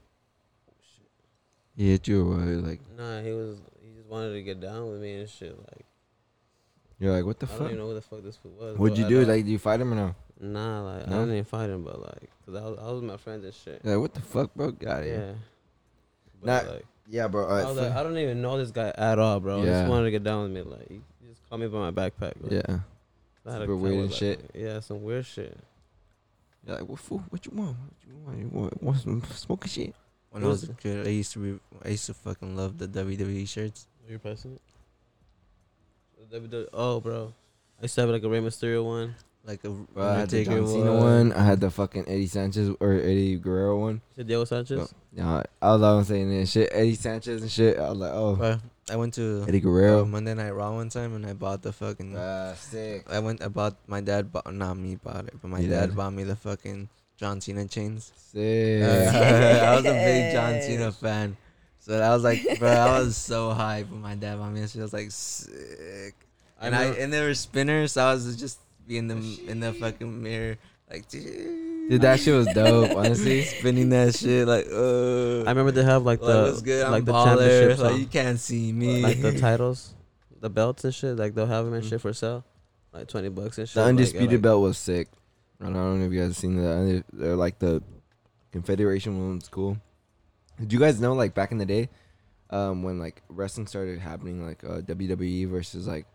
[1.77, 2.47] He hit you or what?
[2.47, 5.57] Like Nah, he was he just wanted to get down with me and shit.
[5.59, 5.85] Like,
[7.03, 8.79] You're like, what the fuck I don't even know who the fuck this fool was.
[8.79, 9.21] What'd you do?
[9.25, 10.15] don't- Like, do you fight him or no?
[10.41, 11.17] Nah, like No?
[11.17, 13.45] I didn't even fight him, but like, cause I was, I was with my friends
[13.45, 13.81] and shit.
[13.85, 14.71] You're like, what the fuck, bro?
[14.71, 15.11] Got Yeah.
[15.13, 15.37] it.
[16.41, 17.49] But Not- like, Yeah, bro.
[17.49, 19.63] I was like, I don't even know this guy at all, bro.
[19.63, 19.81] I Yeah.
[19.81, 20.63] just wanted to get down with me.
[20.71, 22.35] Like, he just called me by my backpack.
[22.41, 22.79] Like, yeah.
[23.45, 24.53] I had a Super weird camera and back shit.
[24.53, 24.63] then.
[24.63, 25.59] Yeah, some weird shit.
[26.67, 27.25] You're like, what fool?
[27.31, 27.77] What you want?
[27.77, 28.39] What you want?
[28.39, 29.95] You want, want some smoking shit?
[30.31, 32.87] When I was a kid, I used to be, I used to fucking love the
[32.89, 33.87] WWE shirts.
[34.09, 34.61] You're pressing it?
[36.33, 37.35] The WWE Oh, bro.
[37.79, 39.15] I used to have like a Rey Mysterio one.
[39.45, 41.33] Like a Bro, I had the John Cena one.
[41.33, 43.95] I had the fucking Eddie Sanchez or Eddie Guerrero one.
[43.95, 44.95] You said Diego Sanchez?
[45.13, 46.71] Yeah, I was always saying that shit.
[46.73, 47.79] Eddie Sanchez and shit.
[47.79, 48.59] I was like, oh, Bro,
[48.91, 50.05] I went to Eddie uh, Guerrero.
[50.07, 52.17] Monday Night Raw one time and I bought the fucking.
[52.17, 53.05] Ah, sick.
[53.11, 53.43] I went.
[53.43, 53.77] I bought.
[53.87, 54.53] My dad bought.
[54.55, 55.97] Not me bought it, but my Your dad dad.
[55.97, 58.11] bought me the fucking John Cena chains.
[58.17, 58.83] Sick.
[58.85, 61.37] I was a big John Cena fan.
[61.85, 64.61] So I was like, bro, I was so hyped when my dad bought me.
[64.61, 64.81] this shit.
[64.81, 66.15] I was like, sick.
[66.61, 69.17] And I, remember- and there were spinners, so I was just be in the
[69.49, 70.57] in the fucking mirror,
[70.91, 73.43] like, dude, Dude, that shit was dope, honestly.
[73.59, 76.85] spinning that shit, like, uh, I remember they have like like, the what's good?
[76.89, 77.37] like I'm the baller.
[77.49, 79.03] championships, Like on- you can't see me.
[79.03, 79.93] like the titles,
[80.41, 81.17] the belts and shit.
[81.17, 81.89] Like they'll have them and Mhm.
[81.89, 82.45] shit for sale,
[82.93, 83.75] like twenty bucks and shit.
[83.75, 85.09] The like, undisputed like- belt was sick.
[85.61, 87.05] I don't know if you guys have seen that.
[87.13, 87.83] They're like the
[88.53, 89.77] Confederation one's cool.
[90.63, 91.89] Did you guys know like back in the day,
[92.51, 96.07] um, when like wrestling started happening, like uh, WWE versus like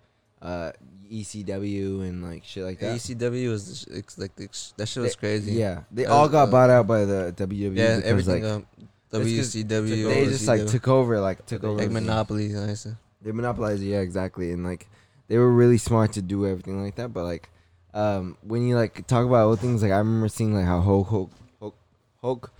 [0.41, 0.71] uh,
[1.11, 2.95] ECW and like shit like that.
[2.95, 5.53] ECW was it's like the, that shit was crazy.
[5.53, 7.75] Yeah, they That all got uh, bought out by the WWE.
[7.75, 8.43] yeah, because, everything.
[8.43, 8.67] Like, um,
[9.11, 10.05] WCW.
[10.05, 11.77] they just like took over, like took over.
[11.77, 12.55] like monopolies.
[12.57, 12.97] I said.
[13.21, 14.51] They monopolized yeah, exactly.
[14.51, 14.87] And like
[15.27, 17.13] they were really smart to do everything like that.
[17.13, 17.49] But like
[17.93, 21.07] um when you like talk about old things, like I remember seeing like how Hulk
[21.07, 21.75] Hulk Hulk
[22.21, 22.53] Hulk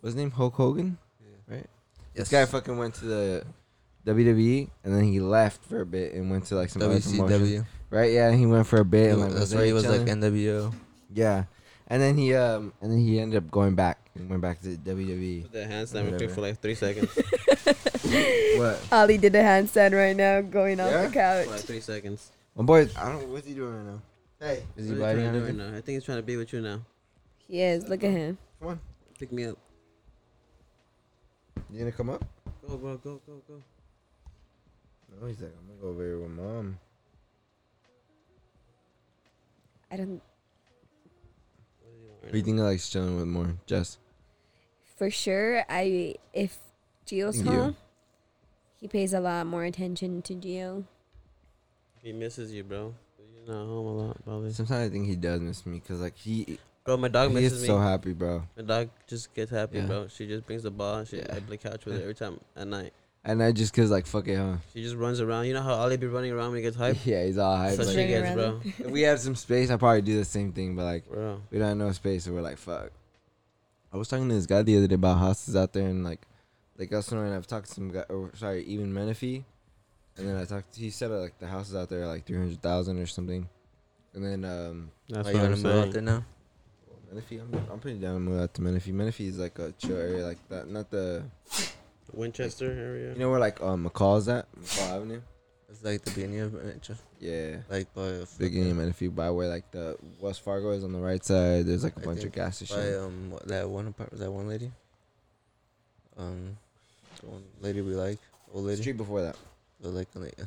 [0.00, 0.30] what's his name?
[0.30, 0.98] Hulk Hogan?
[2.10, 2.16] Right?
[2.16, 3.44] This guy fucking went to the
[4.06, 7.66] WWE and then he left for a bit and went to like some other promotion.
[7.90, 8.12] Right?
[8.12, 10.20] Yeah, he went for a bit and like That's why he was like chilling.
[10.20, 10.72] NWO.
[11.12, 11.44] Yeah.
[11.88, 14.76] And then he um and then he ended up going back and went back to.
[14.76, 15.42] WWE.
[15.42, 17.10] Put the handstand real for like three seconds.
[18.56, 18.80] What?
[18.90, 21.44] Ali did a handstand right now, going off the couch.
[21.46, 22.30] for like three seconds.
[22.56, 24.02] My boy I don't what's he doing right now?
[24.40, 24.64] Hey.
[24.76, 25.58] Is he What are biting trying on to do anything?
[25.60, 25.78] right now?
[25.78, 26.80] I think he's trying to be with you now.
[27.46, 27.88] He is.
[27.88, 28.38] Look at him.
[28.58, 28.80] Come on,
[29.18, 29.58] pick me up.
[31.70, 32.24] You gonna come up?
[32.66, 32.96] Go, bro.
[32.96, 33.62] Go, go, go.
[35.20, 36.78] No, he's like, I'm gonna go over here with mom.
[39.90, 40.22] I don't.
[42.20, 43.98] What do you think of like chilling with more, Jess?
[44.96, 46.58] For sure, I if
[47.06, 47.52] Gio's Thank you.
[47.52, 47.76] home,
[48.76, 50.84] he pays a lot more attention to Gio.
[52.02, 52.94] He misses you, bro.
[53.34, 54.52] You're not home a lot, probably.
[54.52, 56.58] Sometimes I think he does miss me because like he
[56.90, 57.66] Bro, my dog he misses is me.
[57.68, 58.42] so happy, bro.
[58.56, 59.86] my dog just gets happy, Yeah.
[59.86, 60.08] bro.
[60.08, 60.96] She just brings the ball.
[60.98, 61.36] and She Yeah.
[61.36, 62.92] I play couch with her every time at night.
[63.24, 64.56] And I just cause like fuck it, huh?
[64.74, 65.46] She just runs around.
[65.46, 66.98] You know how Ali be running around when he gets hyped?
[67.06, 67.76] Yeah, he's all hyped.
[67.76, 68.60] So like, she gets, bro.
[68.64, 70.74] if we had some space, I'd probably do the same thing.
[70.74, 71.42] But like Bro.
[71.52, 72.90] we don't have no space, so we're like fuck.
[73.92, 76.26] I was talking to this guy the other day about houses out there and like
[76.76, 78.04] like Elsinore, and I've talked to some guy.
[78.08, 79.44] Or sorry, even Menifee.
[80.16, 80.74] And then I talked.
[80.74, 83.48] He said uh, like the houses out there are like three hundred thousand or something.
[84.12, 86.24] And then um That's Are what you I'm gonna move out there now?
[87.10, 88.92] Menifee, I'm, I'm pretty down to move out to Menifee.
[88.92, 91.24] Menifee is like a chill area like that, not the
[92.12, 93.12] Winchester area.
[93.12, 95.20] you know where like um McCall's at McCall Avenue.
[95.68, 96.90] It's like the beginning of it,
[97.20, 100.98] Yeah, like by beginning of Menifee by where like the Wells Fargo is on the
[100.98, 101.66] right side.
[101.66, 102.96] There's like a I bunch of think gas by stations.
[102.96, 104.70] um that one apart that one lady.
[106.16, 106.56] Um,
[107.20, 108.18] the one lady we like,
[108.52, 108.80] old lady.
[108.80, 109.36] Street before that.
[109.80, 110.44] The like, like uh,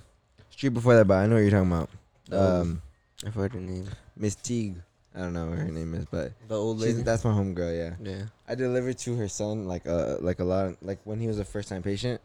[0.50, 1.90] Street before that, but I know what you're talking about.
[2.32, 2.82] Um,
[3.26, 3.88] I forgot her name.
[4.16, 4.76] Miss Teague.
[5.16, 7.04] I don't know what her name is, but The old she's, lady.
[7.04, 7.78] that's my homegirl.
[7.78, 8.24] Yeah, yeah.
[8.48, 11.46] I delivered to her son like uh like a lot like when he was a
[11.46, 12.20] first time patient,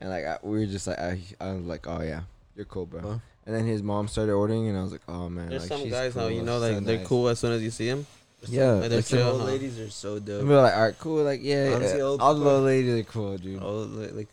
[0.00, 2.22] and like I, we were just like I I was like oh yeah
[2.56, 3.00] you're cool bro.
[3.00, 3.18] Huh?
[3.46, 5.48] And then his mom started ordering, and I was like oh man.
[5.48, 7.06] There's like, some she's guys how cool, you know so like they're nice.
[7.06, 8.06] cool as soon as you see them.
[8.46, 9.46] Yeah, Like, they're like Some chill, old huh?
[9.46, 10.44] ladies are so And dope.
[10.46, 11.24] we're like, all right, cool.
[11.24, 12.04] Like, yeah, Honestly, yeah.
[12.04, 13.62] old all the people- little ladies are cool, dude.
[13.62, 14.28] Old li- like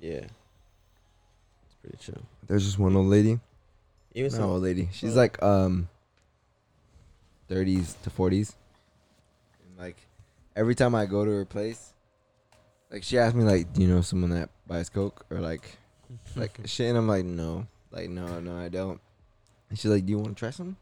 [0.00, 0.20] Yeah.
[1.66, 2.22] It's pretty chill.
[2.46, 3.40] There's just one old lady.
[4.14, 4.88] Even Not some old lady.
[4.92, 5.20] She's Oh.
[5.20, 5.88] like um,
[7.50, 8.54] 30s to 40s.
[9.66, 9.96] And like,
[10.56, 11.92] every time I go to her place,
[12.90, 15.62] like she asks me like, do you know someone that buys coke or like,
[16.36, 16.88] like shit?
[16.88, 19.00] And I'm like, no, like no, no, I don't.
[19.70, 20.76] And she's like, do you want to try some?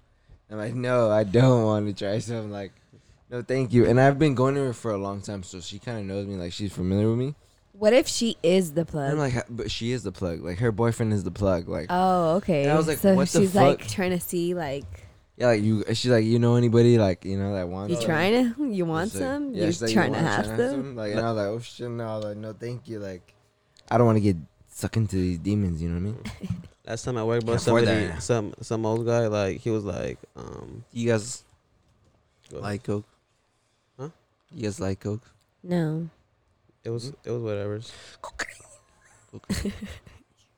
[0.50, 2.52] I'm like, no, I don't want to try some.
[2.52, 2.72] Like,
[3.30, 3.86] no, thank you.
[3.86, 6.26] And I've been going to her for a long time, so she kind of knows
[6.26, 6.36] me.
[6.36, 7.34] Like, she's familiar with me.
[7.72, 9.12] What if she is the And plug?
[9.12, 10.40] I'm like, but she is the plug.
[10.42, 11.68] Like her boyfriend is the plug.
[11.68, 12.62] Like, oh, okay.
[12.62, 13.88] And I was like, so what the she's like fuck?
[13.90, 15.05] trying to see like
[15.36, 15.84] yeah, like you.
[15.94, 17.90] She's like, you know anybody like you know that wants?
[17.90, 19.54] you some?" trying to you want She's like- some?
[19.54, 20.96] Yeah, you she's like, trying to "You have wanna them?
[20.96, 22.04] Like, and I was like, oh shit, no.
[22.08, 22.98] I was like, no, thank you.
[22.98, 23.34] Like,
[23.90, 24.36] I don't want to get
[24.68, 25.82] sucked into these demons.
[25.82, 26.58] You know what I mean?
[26.86, 28.22] Last time I worked, bro, Can't somebody, that.
[28.22, 31.42] some some old guy, like he was like, um, You guys
[32.50, 33.04] go- like coke?
[33.98, 34.08] Huh?
[34.54, 35.22] You guys like coke?
[35.64, 36.08] No.
[36.84, 37.80] it was it was whatever.
[38.22, 38.52] Cocaine.
[39.64, 39.72] You're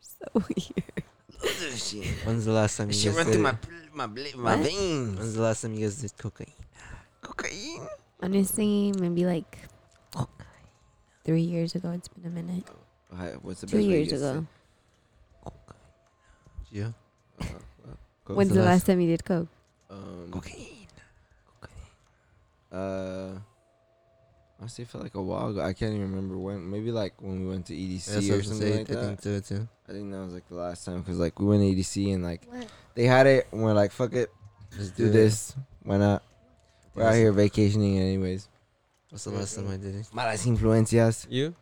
[0.03, 2.14] so weird.
[2.24, 3.43] When's the last time you Shit guys run did through it?
[3.45, 3.57] my
[3.99, 4.64] my bl- my What?
[4.64, 5.18] veins.
[5.18, 6.55] When's the last time you guys did cocaine?
[7.20, 7.82] Cocaine.
[8.22, 9.59] Honestly, maybe like
[11.24, 11.90] three years ago.
[11.90, 12.64] It's been a minute.
[13.12, 14.46] Alright, What's the Two best way to years get ago.
[16.70, 16.92] Yeah.
[17.40, 17.44] Uh,
[18.30, 18.34] uh.
[18.34, 19.49] When's the the last- last time you did coke?
[19.90, 20.86] Um, cocaine.
[22.70, 23.40] Uh,
[24.61, 25.61] honestly, it felt like a while ago.
[25.61, 26.68] I can't even remember when.
[26.70, 28.78] Maybe like when we went to EDC That's what or something say.
[28.78, 29.04] like I that.
[29.06, 29.68] think to it too.
[29.88, 32.22] I think that was like the last time because like we went to EDC and
[32.24, 32.66] like What?
[32.94, 34.30] they had it and we're like fuck it,
[34.76, 35.11] let's do it.
[35.11, 35.54] this.
[35.82, 36.22] Why not?
[36.94, 38.48] We're out here vacationing anyways.
[39.11, 40.06] What's the last time I did it?
[40.14, 41.26] Malas influencias.
[41.30, 41.54] You?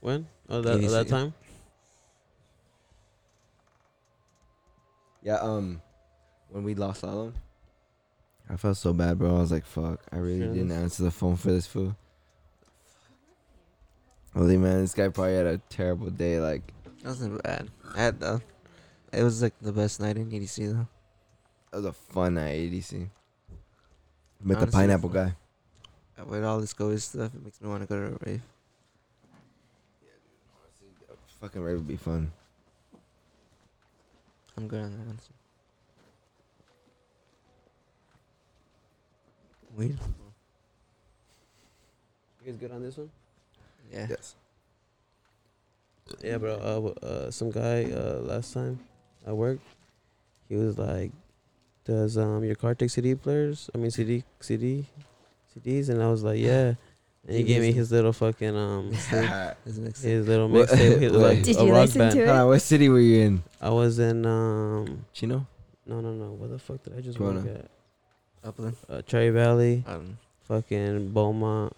[0.00, 0.26] When?
[0.48, 1.32] Oh, that, that time?
[5.22, 5.36] Yeah.
[5.36, 5.80] Um,
[6.50, 7.32] when we lost Lalo,
[8.50, 9.36] I felt so bad, bro.
[9.36, 10.00] I was like, fuck.
[10.12, 10.46] I really Yeah.
[10.54, 11.96] didn't answer the phone for this fool.
[14.34, 16.38] Holy man, this guy probably had a terrible day.
[16.40, 16.62] Like,
[17.02, 17.68] That wasn't bad.
[17.94, 18.40] I had the.
[19.12, 20.86] It was like the best night in EDC though.
[21.70, 23.08] that was a fun night at EDC.
[24.44, 25.34] Met the pineapple guy.
[26.26, 28.42] With all this COVID stuff, it makes me want to go to a rave.
[30.02, 32.30] Yeah, dude, honestly, a fucking rave would be fun.
[34.56, 35.08] I'm good on that.
[35.08, 35.34] Honestly.
[39.76, 39.98] Weed.
[42.44, 43.10] You guys good on this one?
[43.92, 44.06] Yeah.
[44.10, 44.34] Yes.
[46.22, 46.54] Yeah, bro.
[47.02, 48.80] Uh, uh, some guy uh, last time
[49.26, 49.62] I worked,
[50.48, 51.10] he was like,
[51.84, 53.68] "Does um your car take CD players?
[53.74, 54.86] I mean CD CD
[55.54, 56.74] CDs?" And I was like, "Yeah."
[57.26, 58.90] And he gave me his little fucking um
[59.64, 61.00] His his little What- mixtape.
[61.00, 62.14] His, what- like Did a you rock listen band.
[62.14, 62.26] to it?
[62.26, 63.42] Hold on, what city were you in?
[63.60, 65.46] I was in um Chino?
[65.84, 66.30] no no no.
[66.32, 67.40] What the fuck did I just Corona.
[67.40, 67.70] work at?
[68.48, 68.76] Upland.
[68.88, 70.16] Uh, Cherry Valley, Um,
[70.46, 71.74] fucking Beaumont,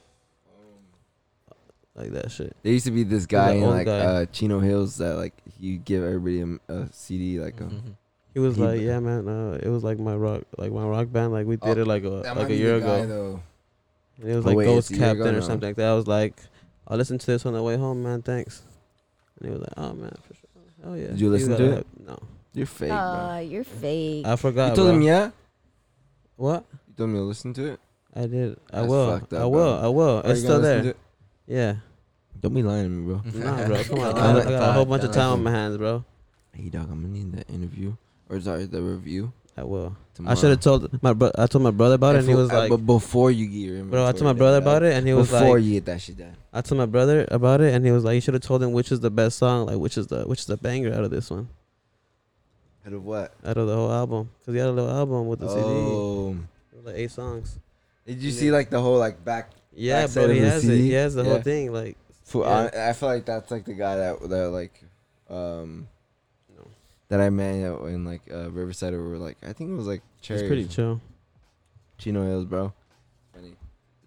[2.01, 2.57] like that shit.
[2.63, 3.99] There used to be this guy in like guy.
[3.99, 7.71] uh, Chino Hills that like he give everybody a, a CD like um.
[7.71, 7.95] mhm.
[8.33, 9.27] He was He- like, "Yeah, man.
[9.29, 11.33] Uh, it was like my rock, like my rock band.
[11.33, 13.41] Like we did Oh, it like a like a year ago." though.
[14.21, 15.47] And it was Oh, like wait, Ghost it's a year Captain or now.
[15.47, 15.89] something like that.
[15.89, 16.37] I was like,
[16.87, 18.23] I'll listen to this on the way home, man.
[18.23, 18.63] Thanks.
[19.41, 20.49] And he was like, Oh man, for sure.
[20.85, 21.09] Oh yeah.
[21.09, 21.87] Did you listen to a- it?
[22.07, 22.19] No.
[22.53, 24.27] You're fake, Aw, you're fake.
[24.27, 24.71] I forgot.
[24.71, 24.95] You told bro.
[24.97, 25.31] him yeah.
[26.37, 26.65] What?
[26.89, 27.81] You told me to listen to it.
[28.15, 28.59] I did.
[28.73, 29.11] I That's will.
[29.19, 29.79] fucked up, I will.
[29.81, 29.87] bro.
[29.87, 30.17] I will.
[30.25, 30.85] Are It's still there.
[30.87, 30.97] it?
[31.47, 31.77] Yeah.
[32.41, 33.23] Don't be lying to me, bro.
[33.35, 33.85] Nah, bro.
[33.85, 34.17] Come on.
[34.19, 36.05] I, I got a whole bunch of time on my hands, bro.
[36.53, 37.95] Hey, dog, I'm gonna need the interview
[38.29, 39.33] or sorry, the review.
[39.57, 39.95] I will.
[40.15, 40.33] Tomorrow.
[40.33, 41.31] I should have told my bro.
[41.37, 43.57] I told my brother about it, and he was uh, like, but before you get
[43.57, 45.85] your "Bro, I told my brother about it, and he was before like, you get
[45.87, 46.35] that shit done.
[46.53, 48.73] I told my brother about it, and he was like, you should have told him
[48.73, 51.11] which is the best song, like which is the which is the banger out of
[51.11, 51.49] this one,
[52.87, 53.35] Out of what?
[53.45, 56.37] out of the whole album, because he had a little album with the CD, Oh,
[56.77, 57.59] It like eight songs.
[58.07, 59.51] did you see like the whole like back?
[59.75, 60.77] Yeah, Backside bro, he of the has it.
[60.79, 61.73] He has the whole thing.
[61.73, 61.97] Like,
[62.35, 62.71] Yeah.
[62.75, 64.83] I, I feel like that's like the guy that that like,
[65.29, 65.89] um,
[66.57, 66.67] No.
[67.09, 70.41] that I met in like uh, Riverside or like I think it was like Cherry.
[70.41, 71.01] it's pretty chill.
[71.99, 72.73] Chino Hills, bro.
[73.35, 73.55] Funny.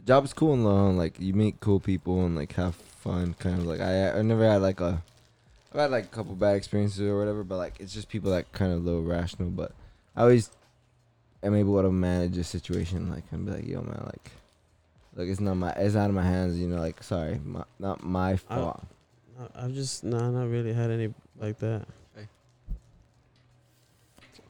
[0.05, 0.97] Job is cool and long.
[0.97, 3.35] Like you meet cool people and like have fun.
[3.39, 5.01] Kind of like I I never had like a.
[5.73, 8.51] I've had like a couple bad experiences or whatever, but like it's just people that
[8.51, 9.49] kind of little rational.
[9.49, 9.71] But
[10.15, 10.49] I always
[11.41, 14.31] am able to manage a situation like and be like, yo man, like,
[15.15, 16.57] look, it's not my, it's out of my hands.
[16.59, 18.81] You know, like sorry, my, not my fault.
[18.85, 21.87] I- I've just nah, not really had any like that.
[22.15, 22.27] Okay.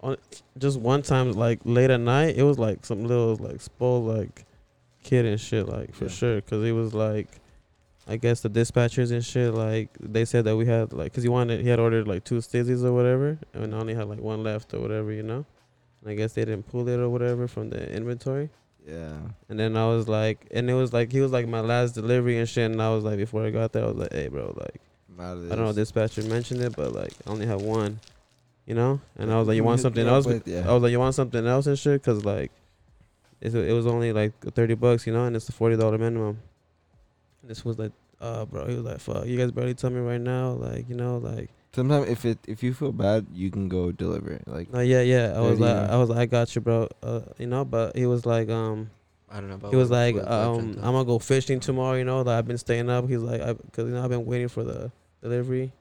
[0.02, 0.18] On,
[0.58, 4.46] just one time, like late at night, it was like some little like spoiled like
[5.04, 6.10] kid and shit, like for Yeah.
[6.12, 6.42] sure.
[6.42, 7.28] Cause it was like,
[8.08, 11.30] I guess the dispatchers and shit, like they said that we had like, cause he
[11.30, 14.74] wanted he had ordered like two stizzies or whatever, and only had like one left
[14.74, 15.46] or whatever, you know.
[16.02, 18.50] And I guess they didn't pull it or whatever from the inventory.
[18.88, 19.18] Yeah.
[19.50, 22.38] And then I was like, and it was like he was like my last delivery
[22.38, 22.70] and shit.
[22.72, 24.82] And I was like, before I got there, I was like, hey, bro, like.
[25.10, 27.62] I'm out of I don't know if dispatcher mentioned it, but like I only have
[27.62, 28.00] one,
[28.66, 29.00] you know.
[29.18, 30.26] And I was like, you want something else?
[30.26, 30.48] with?
[30.48, 30.68] Yeah.
[30.68, 32.52] I was like, you want something else and shit, cause like
[33.40, 36.40] it, it was only like thirty bucks, you know, and it's a forty dollar minimum.
[37.42, 40.00] And this was like, uh, bro, he was like, fuck, you guys barely tell me
[40.00, 43.68] right now, like you know, like Sometimes if it if you feel bad, you can
[43.68, 44.48] go deliver it.
[44.48, 45.34] Like no, yeah, yeah.
[45.36, 45.94] I was like, yeah.
[45.94, 47.66] I was like, I got you, bro, uh, you know.
[47.66, 48.92] But he was like, um,
[49.30, 49.72] I don't know about.
[49.72, 50.78] he was what- like, what um, website.
[50.78, 52.22] I'm gonna go fishing tomorrow, you know.
[52.22, 53.10] Like I've been staying up.
[53.10, 55.72] He's like, I, cause you know I've been waiting for the delivery,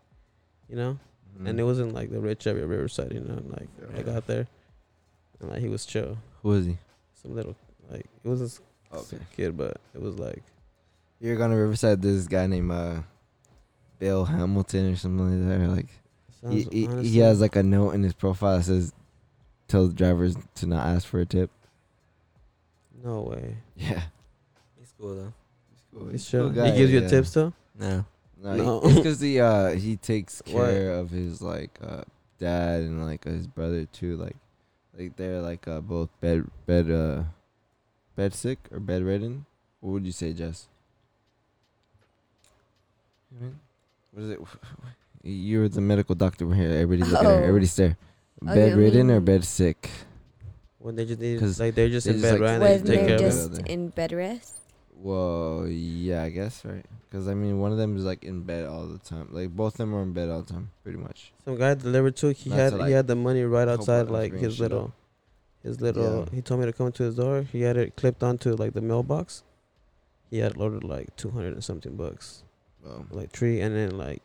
[0.68, 0.98] you know.
[1.38, 1.46] mm.
[1.48, 3.34] and it wasn't like the rich area Riverside, you know.
[3.34, 3.68] and, Like
[3.98, 4.46] I got there,
[5.40, 6.16] and like he was chill.
[6.42, 6.78] who is he?
[7.22, 7.54] Some little
[7.90, 8.60] like it was this
[8.94, 9.18] Okay.
[9.36, 10.42] kid, but it was like
[11.20, 12.00] You're gonna Riverside.
[12.00, 13.00] This guy named uh,
[14.02, 15.64] Bill Hamilton or something like that.
[15.64, 15.86] Or like
[16.50, 18.92] he, Sounds he, honestly- he has like a note in his profile that says,
[19.68, 21.50] "Tell the drivers to not ask for a tip."
[23.04, 23.58] No way.
[23.76, 24.02] Yeah,
[24.78, 25.32] He's cool though.
[26.10, 26.50] He's cool chill.
[26.50, 27.08] guy, he gives you yeah.
[27.08, 27.52] tips though.
[27.78, 28.04] No.
[28.42, 28.80] No, No.
[28.82, 30.64] it's because he uh he takes What?
[30.70, 32.02] care of his like uh
[32.40, 34.16] dad and like his brother too.
[34.16, 34.34] Like
[34.98, 37.22] like they're like uh both bed bed uh
[38.16, 39.46] bed sick or bedridden.
[39.80, 40.66] What would you say, Jess?
[44.12, 44.38] What is it?
[45.24, 46.70] You're the medical doctor over here.
[46.70, 47.32] Everybody look at her.
[47.32, 47.38] Oh.
[47.38, 47.96] Everybody stare.
[48.46, 49.88] Oh, you Bedridden or mean- bed sick?
[50.78, 52.54] When they just need, 'Cause like they're just they in just, bed, like, right?
[52.54, 53.36] And When they when just take they're care of it.
[53.36, 53.72] just Other.
[53.72, 54.54] in bed rest.
[55.00, 56.84] Well, yeah, I guess right.
[57.08, 59.28] Because I mean, one of them is like in bed all the time.
[59.30, 61.32] Like both of them are in bed all the time, pretty much.
[61.38, 61.44] it.
[61.44, 62.32] Some guy delivered to.
[62.32, 64.56] He Not had to, he had the money right help outside us like bring his
[64.56, 64.70] shit up.
[64.72, 64.92] little,
[65.62, 66.24] his little.
[66.30, 66.34] Yeah.
[66.34, 67.42] He told me to come to his door.
[67.42, 69.44] He had it clipped onto like the mailbox.
[70.30, 72.42] He had loaded like two hundred and something bucks,
[72.82, 74.22] Well, like three, and then like,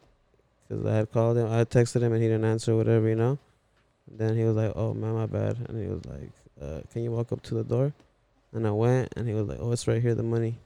[0.70, 3.16] cause I had called him, I had texted him, and he didn't answer, whatever, you
[3.16, 3.38] know.
[4.10, 6.32] then he was like, "Oh man, my bad," and he was like,
[6.62, 7.94] uh, "Can you walk up to the door?"
[8.54, 10.58] And I went, and he was like, "Oh, it's right here, the money."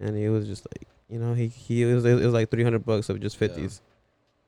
[0.00, 2.84] And he was just like, you know, he he was it was like three hundred
[2.84, 3.48] bucks of just Yeah.
[3.48, 3.80] fifties,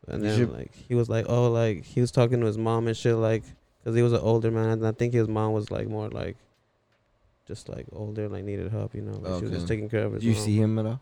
[0.07, 2.59] and You then should- like he was like, "Oh, like he was talking to his
[2.59, 3.43] mom and shit, like,
[3.85, 6.37] cause he was an older man, and I think his mom was like more like."
[7.49, 9.19] Just like older, like needed help, you know.
[9.19, 10.45] Like she was just taking care of his did you mom.
[10.45, 11.01] see him at all?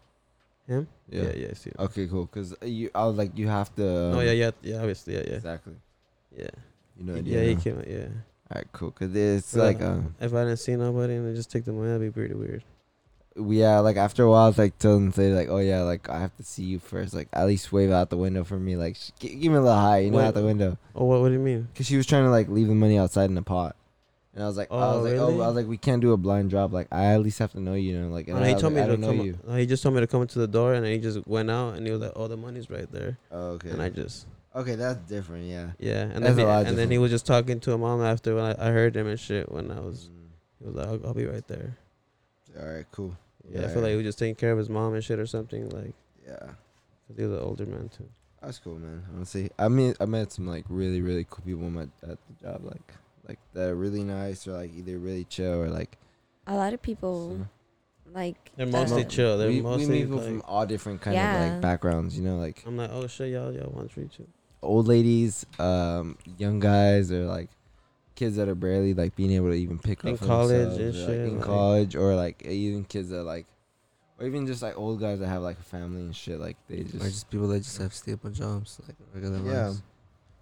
[0.67, 0.87] Him?
[1.09, 1.71] Yeah, yeah, I see.
[1.71, 1.77] him.
[1.79, 2.27] Okay, cool.
[2.27, 3.85] Cause you, I was like, you have to.
[3.87, 4.77] oh um, yeah, yeah, yeah.
[4.79, 5.75] Obviously, yeah, yeah, Exactly.
[6.37, 6.49] yeah.
[6.97, 7.15] You know.
[7.25, 7.79] yeah, he came.
[7.79, 8.07] out, Yeah.
[8.53, 8.91] All right, cool.
[8.91, 11.65] Cause it's But, like, uh, um, if I didn't see nobody and I just take
[11.65, 12.65] the money, that'd be pretty weird.
[13.37, 16.19] yeah, like after a while, it's like tell them say like, oh yeah, like I
[16.21, 17.15] have to see you first.
[17.15, 18.77] Like at least wave out the window for me.
[18.77, 20.25] Like sh- give me a little high, you know, Wait.
[20.25, 20.79] out the window.
[20.97, 21.21] Oh, what?
[21.21, 21.69] What do you mean?
[21.77, 23.77] Cause she was trying to like leave the money outside in the pot.
[24.35, 25.35] And I was like, oh, I Oh, was like, really?
[25.35, 26.73] oh, I was like, we can't do a blind drop.
[26.73, 28.29] Like, I at least have to know you, know, like.
[28.29, 29.21] And I he told like, me to know come.
[29.27, 29.39] you.
[29.57, 31.75] He just told me to come into the door, and then he just went out,
[31.75, 33.71] and he was like, "Oh, the money's right there," Oh, okay.
[33.71, 35.47] and I just okay, that's different.
[35.47, 35.71] Yeah.
[35.81, 38.37] yeah, and That's then he, and then he was just talking to a mom after
[38.37, 40.29] when I, I heard him and shit when I was Mm.
[40.61, 41.77] he was like, "I'll, I'll be right there."
[42.59, 43.17] All right, cool.
[43.51, 45.27] Yeah, I feel like he was just taking care of his mom and shit or
[45.27, 46.37] something, like Yeah.
[46.39, 48.09] 'cause he was an older man too.
[48.41, 49.03] That's cool, man.
[49.15, 52.65] Honestly, I mean, I met some like really, really cool people at, at the job,
[52.65, 52.95] like,
[53.31, 55.97] like that are really nice or like either really chill or like.
[56.47, 58.51] A lot of people so- like.
[58.57, 59.39] They're mostly uh, chill.
[59.39, 62.25] They're we, we mostly meet people like, from all different kind of like backgrounds, you
[62.25, 64.27] know, like I'm like, "Oh shit, y'all, y'all want to treat you."
[64.63, 67.49] old ladies, um, young guys, or like
[68.15, 70.99] kids that are barely like being able to even pick In up for college themselves,
[71.01, 73.47] and or, like, in like- college, or like even kids that like,
[74.19, 76.39] or even just like old guys that have like a family and shit.
[76.41, 79.67] Like they just, Or just just people that just have stable jobs, like regular Yeah.
[79.69, 79.83] lives.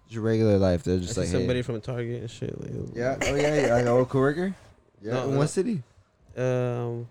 [0.09, 0.83] Just regular life.
[0.83, 1.63] They're I just see like somebody hey.
[1.63, 2.59] from Target and shit.
[2.59, 3.17] Like, Yeah.
[3.21, 3.55] Oh yeah.
[3.67, 4.53] yeah like an old coworker.
[5.01, 5.13] Yeah.
[5.13, 5.37] No, in no.
[5.37, 5.81] what city?
[6.35, 7.07] Um,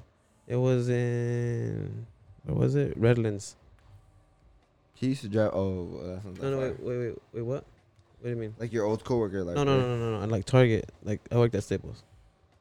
[0.46, 2.06] it was in
[2.44, 2.92] where was it?
[2.98, 3.56] Redlands.
[4.92, 5.52] He used to drive.
[5.54, 6.68] Oh, that's not that No, no, far.
[6.68, 7.42] wait, wait, wait, wait.
[7.42, 7.64] What?
[8.20, 8.54] What do you mean?
[8.58, 10.26] Like your old coworker, like no, no, no, no, no, no.
[10.26, 10.90] Like Target.
[11.02, 12.02] Like I worked at Staples.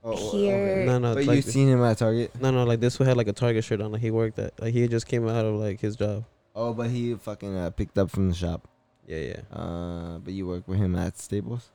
[0.03, 1.15] Oh, oh, Here- No, no.
[1.15, 2.31] But like you seen him at Target?
[2.39, 2.63] No, no.
[2.63, 3.91] Like this one had like a Target shirt on.
[3.91, 4.53] Like he worked at.
[4.61, 6.23] Like he just came out of like his job.
[6.55, 8.67] Oh, but he fucking uh, picked up from the shop.
[9.07, 9.41] Yeah, yeah.
[9.57, 11.69] Uh, but you work with him at Staples.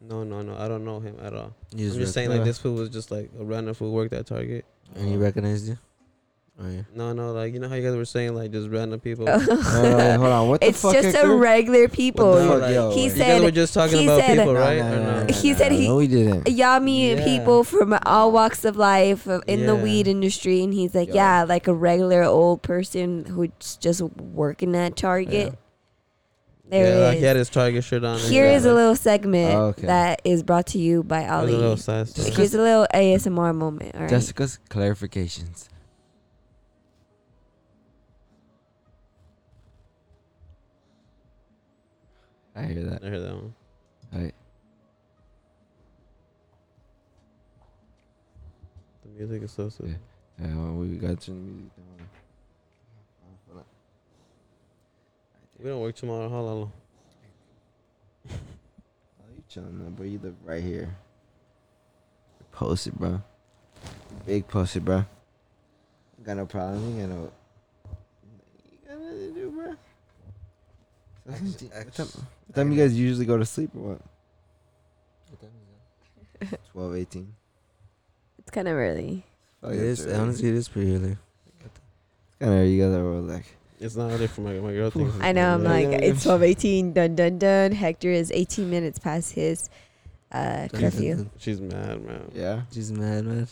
[0.00, 0.56] No, no, no.
[0.56, 1.54] I don't know him at all.
[1.76, 3.92] You I'm just rec- saying uh, like this fool was just like a random fool
[3.92, 4.64] worked at Target.
[4.96, 5.78] And he recognized you.
[6.60, 6.82] Oh yeah.
[6.94, 7.32] No, no.
[7.32, 9.24] Like you know how you guys were saying like just random people.
[9.26, 10.48] No, no, wait, hold on.
[10.48, 10.92] What the it's fuck?
[10.94, 11.36] just a Hector?
[11.36, 12.32] regular What people.
[12.34, 13.04] the fuck, yo, he wait.
[13.04, 14.78] you said- guys were just talking he about said- people, No, right?
[14.78, 15.26] no, or no, no?
[15.26, 16.48] no, He no, said no, he- No, we didn't.
[16.50, 17.24] Y'all meet Yeah.
[17.24, 21.40] people from all walks of life uh, in the weed industry, and he's like, Yeah.
[21.40, 25.54] yeah, like a regular old person who's just working at Target.
[26.64, 28.18] There yeah, it like he had his Target shirt on.
[28.20, 29.86] and Here he is had, a little segment Oh, okay.
[29.88, 31.54] that is brought to you by that was Ali.
[31.54, 32.30] a little side story.
[32.30, 33.94] Here's a little ASMR moment.
[33.94, 34.10] All right.
[34.10, 35.68] Jessica's clarifications.
[42.54, 43.02] I hear that.
[43.04, 43.54] I heard that one.
[44.14, 44.34] Alright.
[49.04, 49.98] The music is so soothing.
[50.40, 51.91] Yeah, well, we got to the music down.
[55.62, 56.28] We don't work tomorrow.
[56.28, 56.72] How long?
[58.28, 58.34] Oh,
[59.36, 60.06] you chilling though, bro.
[60.06, 60.94] You live right here.
[62.50, 63.22] Post it, bro.
[64.26, 65.04] Big post it, bro.
[66.24, 66.96] Got no problem.
[66.96, 67.32] You got no.
[68.72, 69.74] You got nothing to do, bro.
[71.32, 74.00] Actually- what, time, actually- what time you guys usually go to sleep or what?
[75.30, 75.50] What time
[76.50, 77.34] is 12, 18.
[78.40, 79.24] It's kind of early.
[79.62, 79.68] it?
[79.70, 81.16] It is honestly it is pretty early.
[82.40, 83.46] Kind of, you guys are all like.
[83.82, 85.12] It's not early for my my girl thing.
[85.20, 85.54] I know.
[85.54, 86.32] I'm Yeah, like, yeah, it's yeah.
[86.32, 86.94] 12:18.
[86.94, 87.72] Dun dun dun.
[87.72, 89.68] Hector is 18 minutes past his
[90.30, 91.28] uh, curfew.
[91.38, 92.30] She's mad, man.
[92.34, 92.62] Yeah.
[92.72, 93.48] She's mad, man.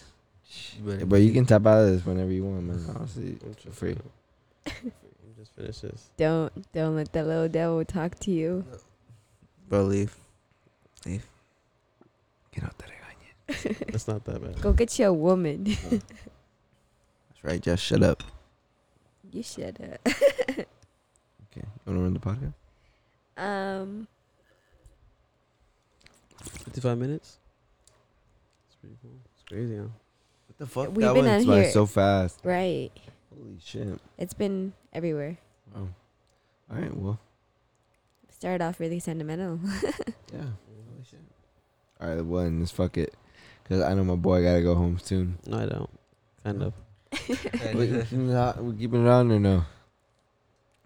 [0.84, 2.84] You but you can tap out of this whenever you want, man.
[2.96, 3.96] Honestly, I'm for free.
[4.66, 4.92] I'm
[5.38, 6.10] just Finish this.
[6.16, 8.64] Don't don't let that little devil talk to you.
[9.68, 10.16] Bro, leave.
[11.04, 12.88] Get out there.
[13.88, 14.60] It's not that bad.
[14.62, 15.64] Go get you a woman.
[15.90, 16.04] That's
[17.42, 17.60] right.
[17.60, 18.22] Just shut up.
[19.32, 19.98] You should.
[21.52, 21.66] Okay.
[21.84, 22.54] You want to run the podcast?
[23.36, 24.06] um.
[26.40, 27.38] 55 minutes.
[28.68, 29.10] It's pretty cool.
[29.34, 29.82] It's crazy, huh?
[30.46, 30.88] What the fuck?
[30.88, 32.38] We've that been went on by here- so fast.
[32.44, 32.90] Right.
[33.36, 33.98] Holy shit.
[34.16, 35.38] It's been everywhere.
[35.74, 35.88] Wow.
[36.70, 36.96] All right.
[36.96, 37.18] Well.
[38.30, 39.58] Started off really sentimental.
[40.32, 40.38] Yeah.
[40.42, 41.18] Holy shit.
[42.00, 42.24] All right.
[42.24, 43.12] Well, and let's fuck it.
[43.68, 45.38] Cause I know my boy gotta go home soon.
[45.46, 45.90] No, I don't.
[46.44, 46.72] Kind of.
[47.28, 47.34] We,
[47.74, 49.64] we keeping it on- we keeping it on or no?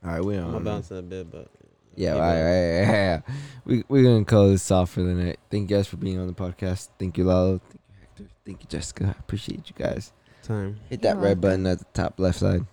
[0.04, 0.24] All right.
[0.24, 0.52] We I'm on.
[0.52, 1.48] gonna bounce in a bit, but.
[1.96, 2.40] Yeah, keep all right, it.
[2.40, 3.20] all right, all right, yeah.
[3.64, 5.38] We we're gonna call this off for the night.
[5.50, 6.88] Thank you guys for being on the podcast.
[6.98, 7.60] Thank you, Lalo.
[7.60, 8.24] Thank you, Hector.
[8.44, 9.14] Thank you, Jessica.
[9.16, 10.12] I appreciate you guys.
[10.42, 10.78] Time.
[10.90, 12.66] Hit You're that red button at the top left side.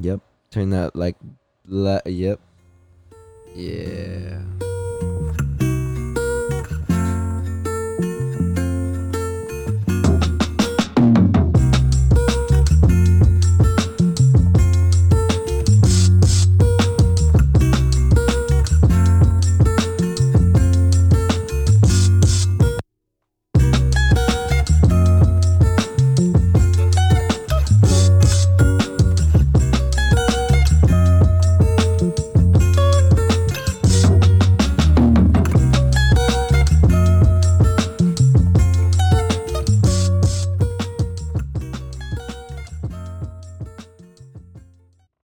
[0.00, 0.20] Yep.
[0.50, 1.16] Turn that like,
[1.66, 2.38] le- yep.
[3.56, 4.40] Yeah.